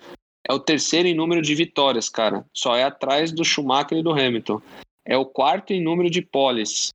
[0.48, 2.46] É o terceiro em número de vitórias, cara.
[2.54, 4.62] Só é atrás do Schumacher e do Hamilton.
[5.04, 6.90] É o quarto em número de poles.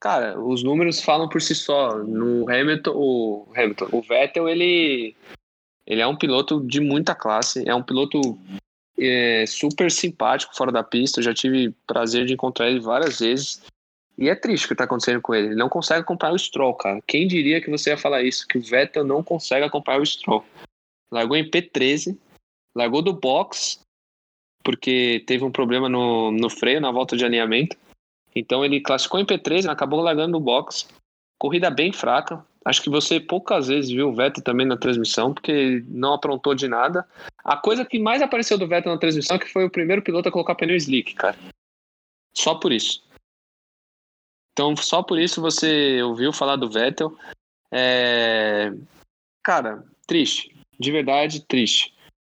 [0.00, 1.98] Cara, os números falam por si só.
[1.98, 5.16] No Hamilton, o Hamilton, o Vettel, ele
[5.84, 8.38] ele é um piloto de muita classe, é um piloto
[8.96, 11.18] é super simpático fora da pista.
[11.18, 13.62] Eu já tive prazer de encontrar ele várias vezes.
[14.16, 15.48] E é triste o que está acontecendo com ele.
[15.48, 17.00] Ele não consegue acompanhar o Stroll, cara.
[17.06, 18.46] Quem diria que você ia falar isso?
[18.46, 20.44] Que o Vettel não consegue acompanhar o Stroll.
[21.10, 22.16] Largou em P13,
[22.74, 23.80] largou do box,
[24.62, 27.76] porque teve um problema no, no freio, na volta de alinhamento.
[28.34, 30.86] Então ele classificou em P13, acabou largando no box.
[31.38, 35.84] Corrida bem fraca, Acho que você poucas vezes viu o Vettel também na transmissão, porque
[35.86, 37.06] não aprontou de nada.
[37.44, 40.30] A coisa que mais apareceu do Vettel na transmissão é que foi o primeiro piloto
[40.30, 41.36] a colocar pneu slick, cara.
[42.34, 43.04] Só por isso.
[44.54, 47.12] Então, só por isso você ouviu falar do Vettel.
[47.72, 48.72] É...
[49.42, 50.54] Cara, triste.
[50.78, 51.92] De verdade, triste.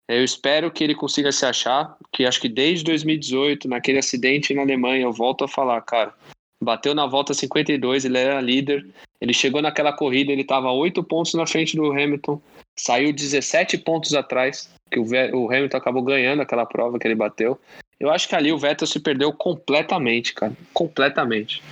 [0.09, 4.62] Eu espero que ele consiga se achar, que acho que desde 2018, naquele acidente na
[4.62, 6.12] Alemanha, eu volto a falar, cara,
[6.61, 8.85] bateu na volta 52, ele era líder,
[9.21, 12.41] ele chegou naquela corrida, ele estava 8 pontos na frente do Hamilton,
[12.75, 17.61] saiu 17 pontos atrás, que o, o Hamilton acabou ganhando aquela prova que ele bateu.
[18.01, 21.62] Eu acho que ali o Vettel se perdeu completamente, cara, completamente.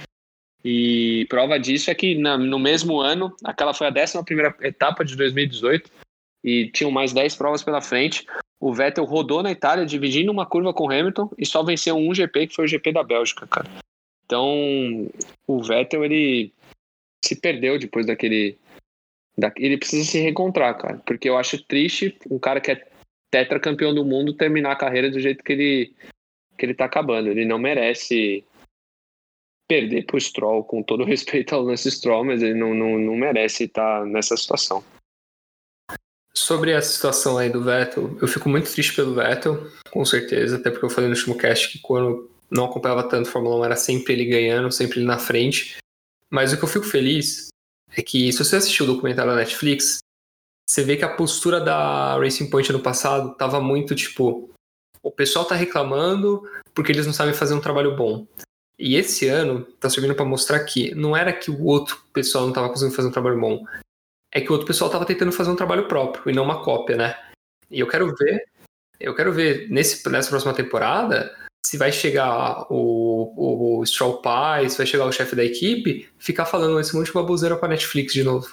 [0.68, 4.18] E prova disso é que na, no mesmo ano, aquela foi a 11
[4.62, 5.88] etapa de 2018,
[6.42, 8.26] e tinham mais 10 provas pela frente.
[8.58, 12.12] O Vettel rodou na Itália, dividindo uma curva com o Hamilton, e só venceu um
[12.12, 13.68] GP, que foi o GP da Bélgica, cara.
[14.24, 15.08] Então,
[15.46, 16.52] o Vettel, ele
[17.24, 18.58] se perdeu depois daquele.
[19.38, 21.00] Da, ele precisa se reencontrar, cara.
[21.06, 22.88] Porque eu acho triste um cara que é
[23.30, 25.94] tetracampeão do mundo terminar a carreira do jeito que ele,
[26.58, 27.28] que ele tá acabando.
[27.28, 28.44] Ele não merece
[29.68, 33.64] perder pro Stroll, com todo respeito ao Lance Stroll, mas ele não, não, não merece
[33.64, 34.84] estar nessa situação.
[36.34, 40.70] Sobre a situação aí do Vettel, eu fico muito triste pelo Vettel, com certeza, até
[40.70, 44.12] porque eu falei no último cast que quando não acompanhava tanto Fórmula 1, era sempre
[44.12, 45.78] ele ganhando, sempre ele na frente.
[46.30, 47.48] Mas o que eu fico feliz
[47.96, 49.98] é que, se você assistiu o documentário da Netflix,
[50.68, 54.50] você vê que a postura da Racing Point ano passado tava muito tipo:
[55.02, 56.42] o pessoal tá reclamando
[56.74, 58.26] porque eles não sabem fazer um trabalho bom.
[58.78, 62.52] E esse ano tá servindo para mostrar que não era que o outro pessoal não
[62.52, 63.64] tava conseguindo fazer um trabalho bom,
[64.32, 66.96] é que o outro pessoal tava tentando fazer um trabalho próprio e não uma cópia,
[66.96, 67.18] né?
[67.70, 68.44] E eu quero ver,
[69.00, 71.34] eu quero ver nesse, nessa próxima temporada
[71.66, 76.44] se vai chegar o, o, Stroll Pie, se vai chegar o chefe da equipe, ficar
[76.44, 78.46] falando esse monte de baboseira pra Netflix de novo.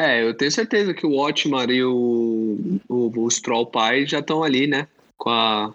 [0.00, 4.42] É, eu tenho certeza que o Otmar e o, o, o Stroll Pie já estão
[4.42, 4.88] ali, né?
[5.18, 5.74] Com a,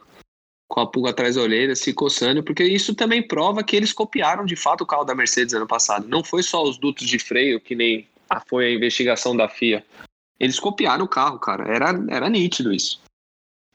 [0.67, 4.45] com a pulga atrás da orelha, se coçando, porque isso também prova que eles copiaram
[4.45, 6.07] de fato o carro da Mercedes ano passado.
[6.07, 8.07] Não foi só os dutos de freio, que nem
[8.47, 9.85] foi a investigação da FIA.
[10.39, 11.63] Eles copiaram o carro, cara.
[11.73, 12.99] Era, era nítido isso.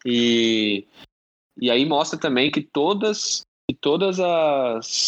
[0.05, 0.85] E,
[1.59, 5.07] e aí mostra também que todas, que todas as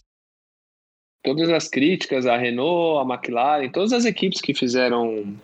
[1.23, 5.35] todas as críticas à Renault, à McLaren, todas as equipes que fizeram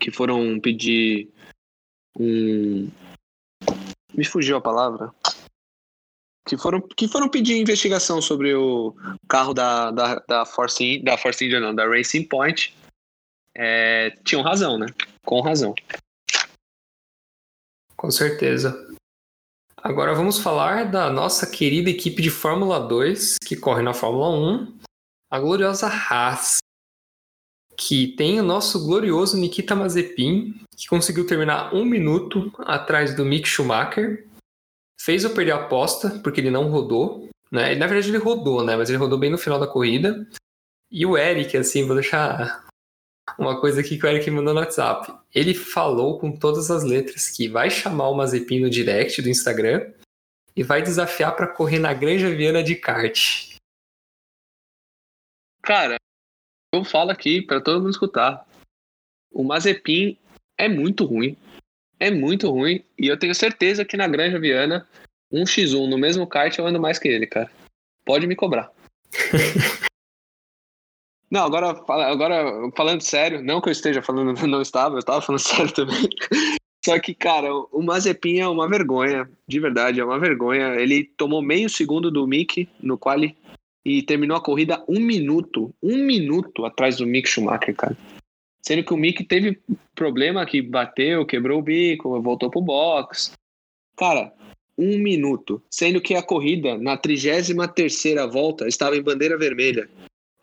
[0.00, 1.28] que foram pedir
[2.18, 2.90] um
[4.14, 5.12] me fugiu a palavra.
[6.46, 8.94] Que foram que foram pedir investigação sobre o
[9.28, 12.74] carro da da, da Force da Force India não da Racing Point.
[13.54, 14.86] É, tinham razão né?
[15.24, 15.74] Com razão.
[17.96, 18.88] Com certeza.
[19.76, 24.78] Agora vamos falar da nossa querida equipe de Fórmula 2, que corre na Fórmula 1,
[25.30, 26.58] a gloriosa Haas,
[27.76, 33.48] que tem o nosso glorioso Nikita Mazepin, que conseguiu terminar um minuto atrás do Mick
[33.48, 34.26] Schumacher,
[35.00, 37.74] fez eu perder a aposta, porque ele não rodou, né?
[37.74, 38.76] Na verdade ele rodou, né?
[38.76, 40.26] Mas ele rodou bem no final da corrida.
[40.90, 42.66] E o Eric, assim, vou deixar
[43.38, 45.12] uma coisa aqui que o Eric mandou no WhatsApp.
[45.34, 49.92] Ele falou com todas as letras que vai chamar o Mazepin no direct do Instagram
[50.54, 53.56] e vai desafiar para correr na Granja Viana de kart.
[55.62, 55.96] Cara,
[56.72, 58.46] eu falo aqui para todo mundo escutar.
[59.30, 60.18] O Mazepin
[60.58, 61.36] é muito ruim.
[62.00, 62.82] É muito ruim.
[62.98, 64.88] E eu tenho certeza que na Granja Viana,
[65.30, 67.50] um x1 no mesmo kart eu ando mais que ele, cara.
[68.04, 68.72] Pode me cobrar.
[71.32, 75.40] Não, agora, agora falando sério, não que eu esteja falando, não estava, eu estava falando
[75.40, 76.06] sério também.
[76.84, 80.74] Só que, cara, o Mazepin é uma vergonha, de verdade, é uma vergonha.
[80.74, 83.34] Ele tomou meio segundo do Mick no quali
[83.84, 87.96] e terminou a corrida um minuto, um minuto atrás do Mick Schumacher, cara.
[88.60, 89.60] Sendo que o Mick teve
[89.94, 93.32] problema que bateu, quebrou o bico, voltou pro box.
[93.96, 94.32] Cara,
[94.78, 95.60] um minuto.
[95.68, 99.88] Sendo que a corrida, na 33 terceira volta, estava em bandeira vermelha.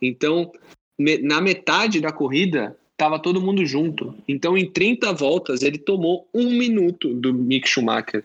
[0.01, 0.51] Então,
[0.97, 4.13] na metade da corrida, estava todo mundo junto.
[4.27, 8.23] Então, em 30 voltas, ele tomou um minuto do Mick Schumacher.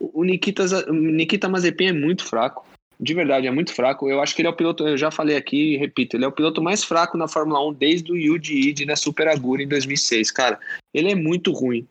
[0.00, 2.66] O Nikita, o Nikita Mazepin é muito fraco.
[2.98, 4.08] De verdade, é muito fraco.
[4.08, 6.28] Eu acho que ele é o piloto, eu já falei aqui e repito, ele é
[6.28, 9.68] o piloto mais fraco na Fórmula 1 desde o Yuji Ide na Super Aguri em
[9.68, 10.30] 2006.
[10.30, 10.58] Cara,
[10.94, 11.86] ele é muito ruim.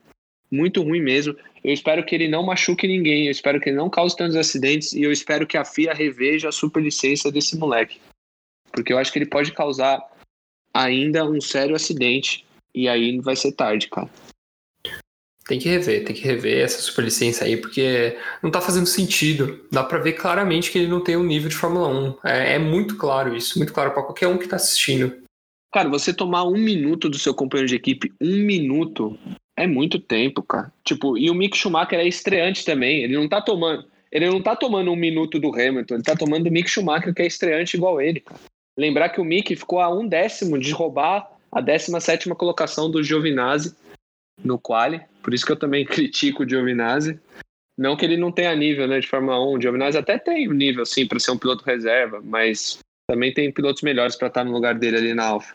[0.51, 1.35] Muito ruim mesmo.
[1.63, 4.93] Eu espero que ele não machuque ninguém, eu espero que ele não cause tantos acidentes
[4.93, 7.99] e eu espero que a FIA reveja a superlicença desse moleque.
[8.71, 10.03] Porque eu acho que ele pode causar
[10.73, 12.45] ainda um sério acidente.
[12.73, 14.09] E aí vai ser tarde, cara.
[15.47, 19.59] Tem que rever, tem que rever essa superlicença aí, porque não tá fazendo sentido.
[19.71, 22.15] Dá para ver claramente que ele não tem um nível de Fórmula 1.
[22.23, 25.13] É, é muito claro isso, muito claro para qualquer um que tá assistindo.
[25.71, 29.17] Cara, você tomar um minuto do seu companheiro de equipe, um minuto,
[29.55, 30.73] é muito tempo, cara.
[30.83, 33.03] Tipo, e o Mick Schumacher é estreante também.
[33.03, 33.85] Ele não tá tomando.
[34.11, 37.21] Ele não tá tomando um minuto do Hamilton, ele tá tomando do Mick Schumacher, que
[37.21, 38.39] é estreante igual ele, cara.
[38.77, 43.75] Lembrar que o Mick ficou a um décimo de roubar a 17 colocação do Giovinazzi
[44.43, 47.19] no quali, por isso que eu também critico o Giovinazzi.
[47.77, 50.85] Não que ele não tenha nível né, de Fórmula 1, o Giovinazzi até tem nível
[50.85, 52.79] sim para ser um piloto reserva, mas
[53.09, 55.53] também tem pilotos melhores para estar no lugar dele ali na Alfa.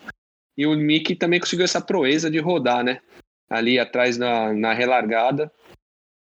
[0.56, 3.00] E o Mick também conseguiu essa proeza de rodar, né?
[3.48, 5.50] Ali atrás na, na relargada,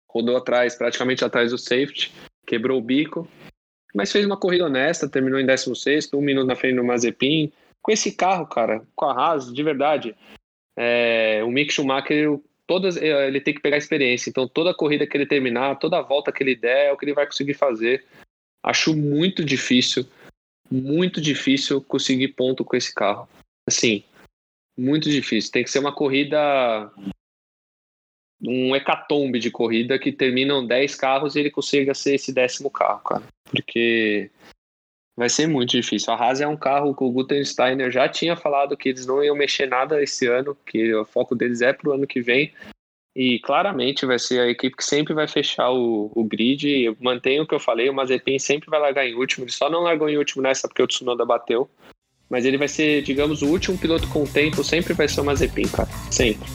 [0.09, 2.13] rodou atrás, praticamente atrás do safety,
[2.45, 3.27] quebrou o bico
[3.93, 7.51] mas fez uma corrida honesta, terminou em 16, um minuto na frente do Mazepin.
[7.81, 10.15] Com esse carro, cara, com a Haas, de verdade,
[10.78, 14.30] é, o Mick Schumacher, todas, é, ele tem que pegar experiência.
[14.30, 17.13] Então, toda corrida que ele terminar, toda volta que ele der, é o que ele
[17.13, 18.05] vai conseguir fazer.
[18.63, 20.05] Acho muito difícil,
[20.71, 23.28] muito difícil conseguir ponto com esse carro.
[23.67, 24.03] Assim,
[24.78, 25.51] muito difícil.
[25.51, 26.91] Tem que ser uma corrida
[28.45, 33.01] um hecatombe de corrida que terminam 10 carros e ele consiga ser esse décimo carro,
[33.01, 33.24] cara.
[33.45, 34.30] Porque
[35.16, 36.11] vai ser muito difícil.
[36.14, 39.36] A Haas é um carro que o Gutensteiner já tinha falado que eles não iam
[39.36, 42.51] mexer nada esse ano, que o foco deles é pro ano que vem.
[43.16, 46.68] E claramente vai ser a equipe que sempre vai fechar o, o grid.
[46.68, 49.45] Eu mantenho o que eu falei, o Mazepin sempre vai largar em último.
[49.45, 51.70] Ele só não largou em último nessa porque o Tsunoda bateu.
[52.28, 55.68] Mas ele vai ser, digamos, o último piloto com tempo, sempre vai ser o Mazepin,
[55.68, 55.89] cara.
[56.09, 56.49] Sempre.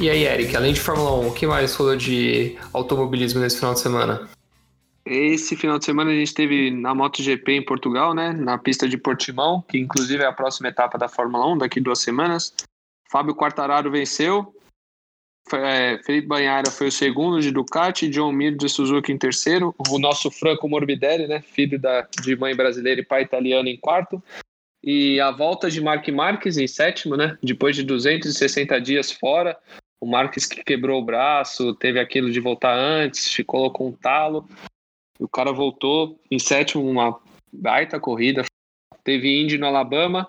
[0.00, 3.74] E aí, Eric, além de Fórmula 1, o que mais falou de automobilismo nesse final
[3.74, 4.30] de semana?
[5.04, 8.32] Esse final de semana a gente teve na MotoGP em Portugal, né?
[8.32, 11.98] Na pista de Portimão, que inclusive é a próxima etapa da Fórmula 1, daqui duas
[11.98, 12.54] semanas.
[13.10, 14.54] Fábio Quartararo venceu.
[15.52, 19.98] É, Felipe Banhara foi o segundo de Ducati, John Mir de Suzuki em terceiro, o
[19.98, 24.22] nosso Franco Morbidelli, né, filho da, de mãe brasileira e pai italiano em quarto,
[24.82, 29.58] e a volta de Mark Marques em sétimo, né, depois de 260 dias fora,
[30.00, 34.48] o Marques que quebrou o braço, teve aquilo de voltar antes, ficou com um talo.
[35.18, 37.20] O cara voltou em sétimo, uma
[37.52, 38.44] baita corrida.
[39.04, 40.26] Teve Indy no Alabama,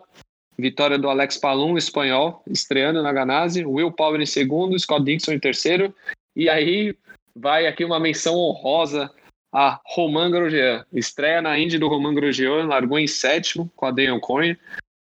[0.57, 3.65] Vitória do Alex Palum, espanhol, estreando na Ganassi.
[3.65, 5.95] Will Power em segundo, Scott Dixon em terceiro.
[6.35, 6.95] E aí
[7.35, 9.09] vai aqui uma menção honrosa
[9.51, 10.85] a Romain Grosjean.
[10.93, 14.57] Estreia na Indy do Romain Grosjean, largou em sétimo com a Daniel Coyne,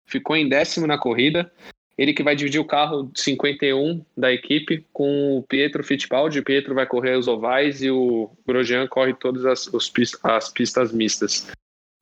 [0.07, 1.51] ficou em décimo na corrida.
[1.99, 6.39] Ele que vai dividir o carro 51 da equipe com o Pietro Fittipaldi.
[6.39, 9.91] O Pietro vai correr os ovais e o Grosjean corre todas as, os,
[10.23, 11.51] as pistas mistas.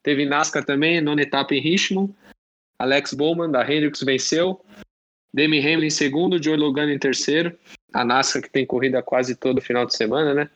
[0.03, 2.13] Teve NASCAR também, nona etapa em Richmond.
[2.77, 4.61] Alex Bowman, da Hendrix, venceu.
[5.33, 7.57] Demi Hamlin em segundo, Joe Logano em terceiro.
[7.93, 10.51] A NASCAR que tem corrida quase todo final de semana, né?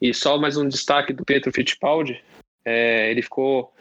[0.00, 2.22] E só mais um destaque do Pietro Fittipaldi.
[2.64, 3.74] É, ele ficou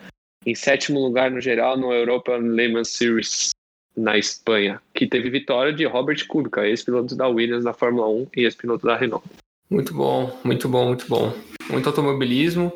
[0.45, 3.51] em sétimo lugar no geral no European Le Mans Series
[3.97, 8.43] na Espanha, que teve vitória de Robert Kubica, ex-piloto da Williams na Fórmula 1 e
[8.43, 9.27] ex-piloto da Renault.
[9.69, 11.33] Muito bom, muito bom, muito bom.
[11.69, 12.71] Muito automobilismo.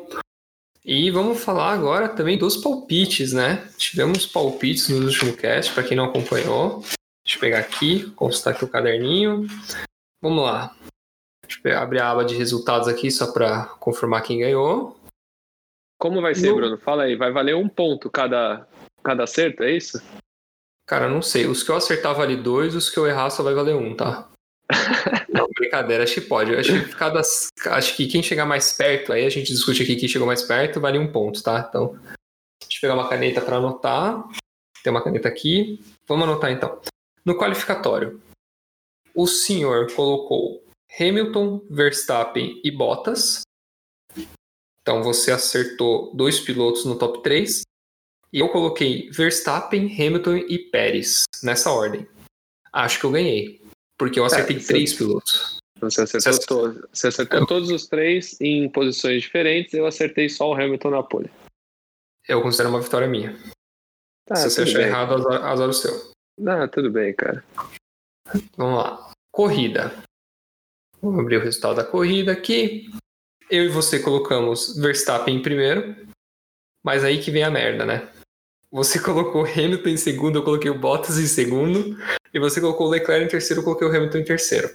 [0.84, 3.68] E vamos falar agora também dos palpites, né?
[3.78, 6.80] Tivemos palpites no último cast, para quem não acompanhou.
[7.24, 9.46] Deixa eu pegar aqui, consultar aqui o caderninho.
[10.20, 10.74] Vamos lá.
[11.46, 14.98] Deixa eu abrir a aba de resultados aqui só para confirmar quem ganhou.
[16.00, 16.56] Como vai ser, no...
[16.56, 16.76] Bruno?
[16.76, 18.66] Fala aí, vai valer um ponto cada,
[19.04, 20.02] cada acerto, é isso?
[20.86, 21.46] Cara, não sei.
[21.46, 24.28] Os que eu acertar vale dois, os que eu errar só vai valer um, tá?
[25.32, 26.54] não, brincadeira, acho que pode.
[26.54, 30.08] Acho que, cada, acho que quem chegar mais perto, aí a gente discute aqui quem
[30.08, 31.66] chegou mais perto, vale um ponto, tá?
[31.68, 31.98] Então,
[32.60, 34.28] deixa eu pegar uma caneta para anotar.
[34.82, 35.80] Tem uma caneta aqui.
[36.06, 36.80] Vamos anotar então.
[37.24, 38.20] No qualificatório,
[39.14, 40.64] o senhor colocou
[40.98, 43.42] Hamilton, Verstappen e Bottas.
[44.82, 47.62] Então você acertou dois pilotos no top 3.
[48.32, 52.06] E eu coloquei Verstappen, Hamilton e Pérez nessa ordem.
[52.72, 53.60] Acho que eu ganhei.
[53.98, 55.58] Porque eu acertei é, três pilotos.
[55.78, 57.46] Você acertou, você todos, você acertou eu...
[57.46, 59.74] todos os três em posições diferentes.
[59.74, 61.30] Eu acertei só o Hamilton na pole.
[62.26, 63.36] Eu considero uma vitória minha.
[64.26, 64.86] Tá, Se você achar bem.
[64.86, 66.12] errado, azar, azar o seu.
[66.38, 67.44] Não, tudo bem, cara.
[68.56, 69.12] Vamos lá.
[69.30, 70.02] Corrida.
[71.00, 72.90] Vamos abrir o resultado da corrida aqui.
[73.50, 76.06] Eu e você colocamos Verstappen em primeiro.
[76.84, 78.10] Mas aí que vem a merda, né?
[78.72, 81.94] Você colocou Hamilton em segundo, eu coloquei o Bottas em segundo.
[82.32, 84.70] E você colocou o Leclerc em terceiro, eu coloquei o Hamilton em terceiro.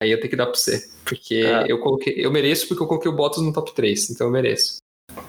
[0.00, 0.88] Aí eu tenho que dar pra você.
[1.04, 1.64] Porque ah.
[1.68, 2.14] eu coloquei.
[2.16, 4.76] Eu mereço porque eu coloquei o Bottas no top 3, então eu mereço.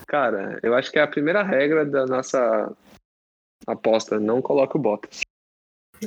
[0.08, 2.72] Cara, eu acho que é a primeira regra da nossa
[3.66, 5.22] aposta, não coloque o Bottas.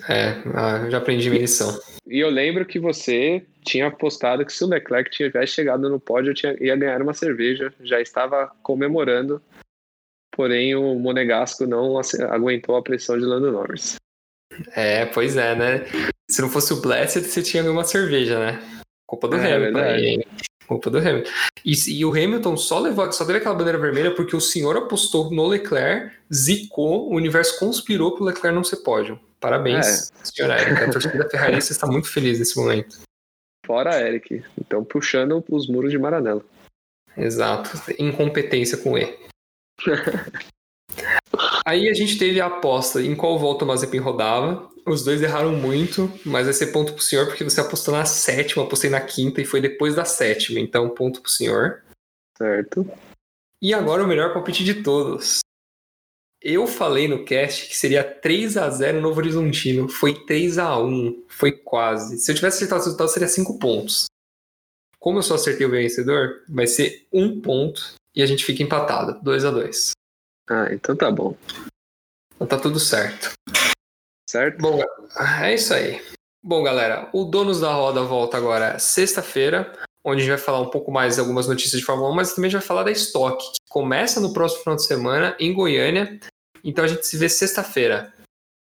[0.09, 1.77] É, ah, eu já aprendi minha lição.
[2.07, 6.31] E eu lembro que você tinha apostado que se o Leclerc tivesse chegado no pódio,
[6.31, 9.43] eu tinha, ia ganhar uma cerveja, já estava comemorando
[10.35, 11.99] porém o Monegasco não
[12.30, 13.97] aguentou a pressão de Lando Norris.
[14.74, 15.87] É, pois é, né?
[16.30, 18.62] Se não fosse o Blessed, você tinha uma cerveja, né?
[19.07, 19.78] Culpa do é, Hamilton.
[19.78, 20.24] Aí,
[20.66, 21.30] Culpa do Hamilton.
[21.64, 25.30] E, e, o Hamilton só levou, só teve aquela bandeira vermelha porque o senhor apostou
[25.30, 29.18] no Leclerc, zicou, o universo conspirou para o Leclerc não ser pódio.
[29.41, 30.24] Parabéns, é.
[30.24, 30.87] senhora Erika.
[30.87, 33.03] A torcida ferrarista está muito feliz nesse momento.
[33.66, 34.43] Fora Eric.
[34.59, 36.45] Então puxando os muros de Maranello.
[37.16, 37.70] Exato.
[37.99, 39.16] Incompetência com E.
[41.64, 44.68] Aí a gente teve a aposta em qual volta o Mazepin rodava.
[44.87, 48.64] Os dois erraram muito, mas vai ser ponto pro senhor, porque você apostou na sétima,
[48.64, 50.61] apostei na quinta e foi depois da sétima.
[50.61, 51.83] Então, ponto pro senhor.
[52.37, 52.87] Certo.
[53.62, 55.39] E agora o melhor palpite de todos.
[56.43, 59.89] Eu falei no cast que seria 3 a 0 Novo Horizontino.
[59.89, 62.18] Foi 3 a 1 Foi quase.
[62.18, 64.05] Se eu tivesse acertado o resultado, seria 5 pontos.
[64.99, 69.19] Como eu só acertei o vencedor, vai ser um ponto e a gente fica empatado,
[69.23, 69.91] 2 a 2
[70.49, 71.37] Ah, então tá bom.
[72.35, 73.33] Então tá tudo certo.
[74.29, 74.59] Certo?
[74.59, 74.83] Bom,
[75.41, 76.01] é isso aí.
[76.43, 79.73] Bom, galera, o Donos da Roda volta agora sexta-feira,
[80.05, 82.35] onde a gente vai falar um pouco mais de algumas notícias de Fórmula 1, mas
[82.35, 85.55] também a gente vai falar da Stock, que começa no próximo final de semana em
[85.55, 86.19] Goiânia.
[86.62, 88.12] Então a gente se vê sexta-feira.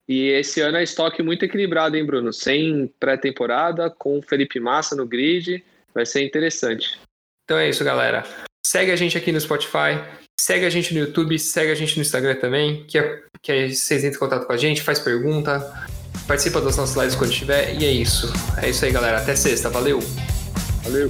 [0.08, 2.34] E esse ano é estoque muito equilibrado, hein, Bruno?
[2.34, 5.64] Sem pré-temporada, com o Felipe Massa no grid.
[5.94, 7.00] Vai ser interessante.
[7.46, 8.24] Então é isso, galera.
[8.72, 10.00] Segue a gente aqui no Spotify,
[10.40, 13.68] segue a gente no YouTube, segue a gente no Instagram também, que, é, que é,
[13.68, 15.60] vocês entram em contato com a gente, faz pergunta,
[16.26, 18.32] participa das nossas lives quando tiver, e é isso.
[18.64, 19.18] É isso aí, galera.
[19.18, 19.70] Até sexta.
[19.70, 20.00] Valeu!
[20.84, 21.10] Valeu!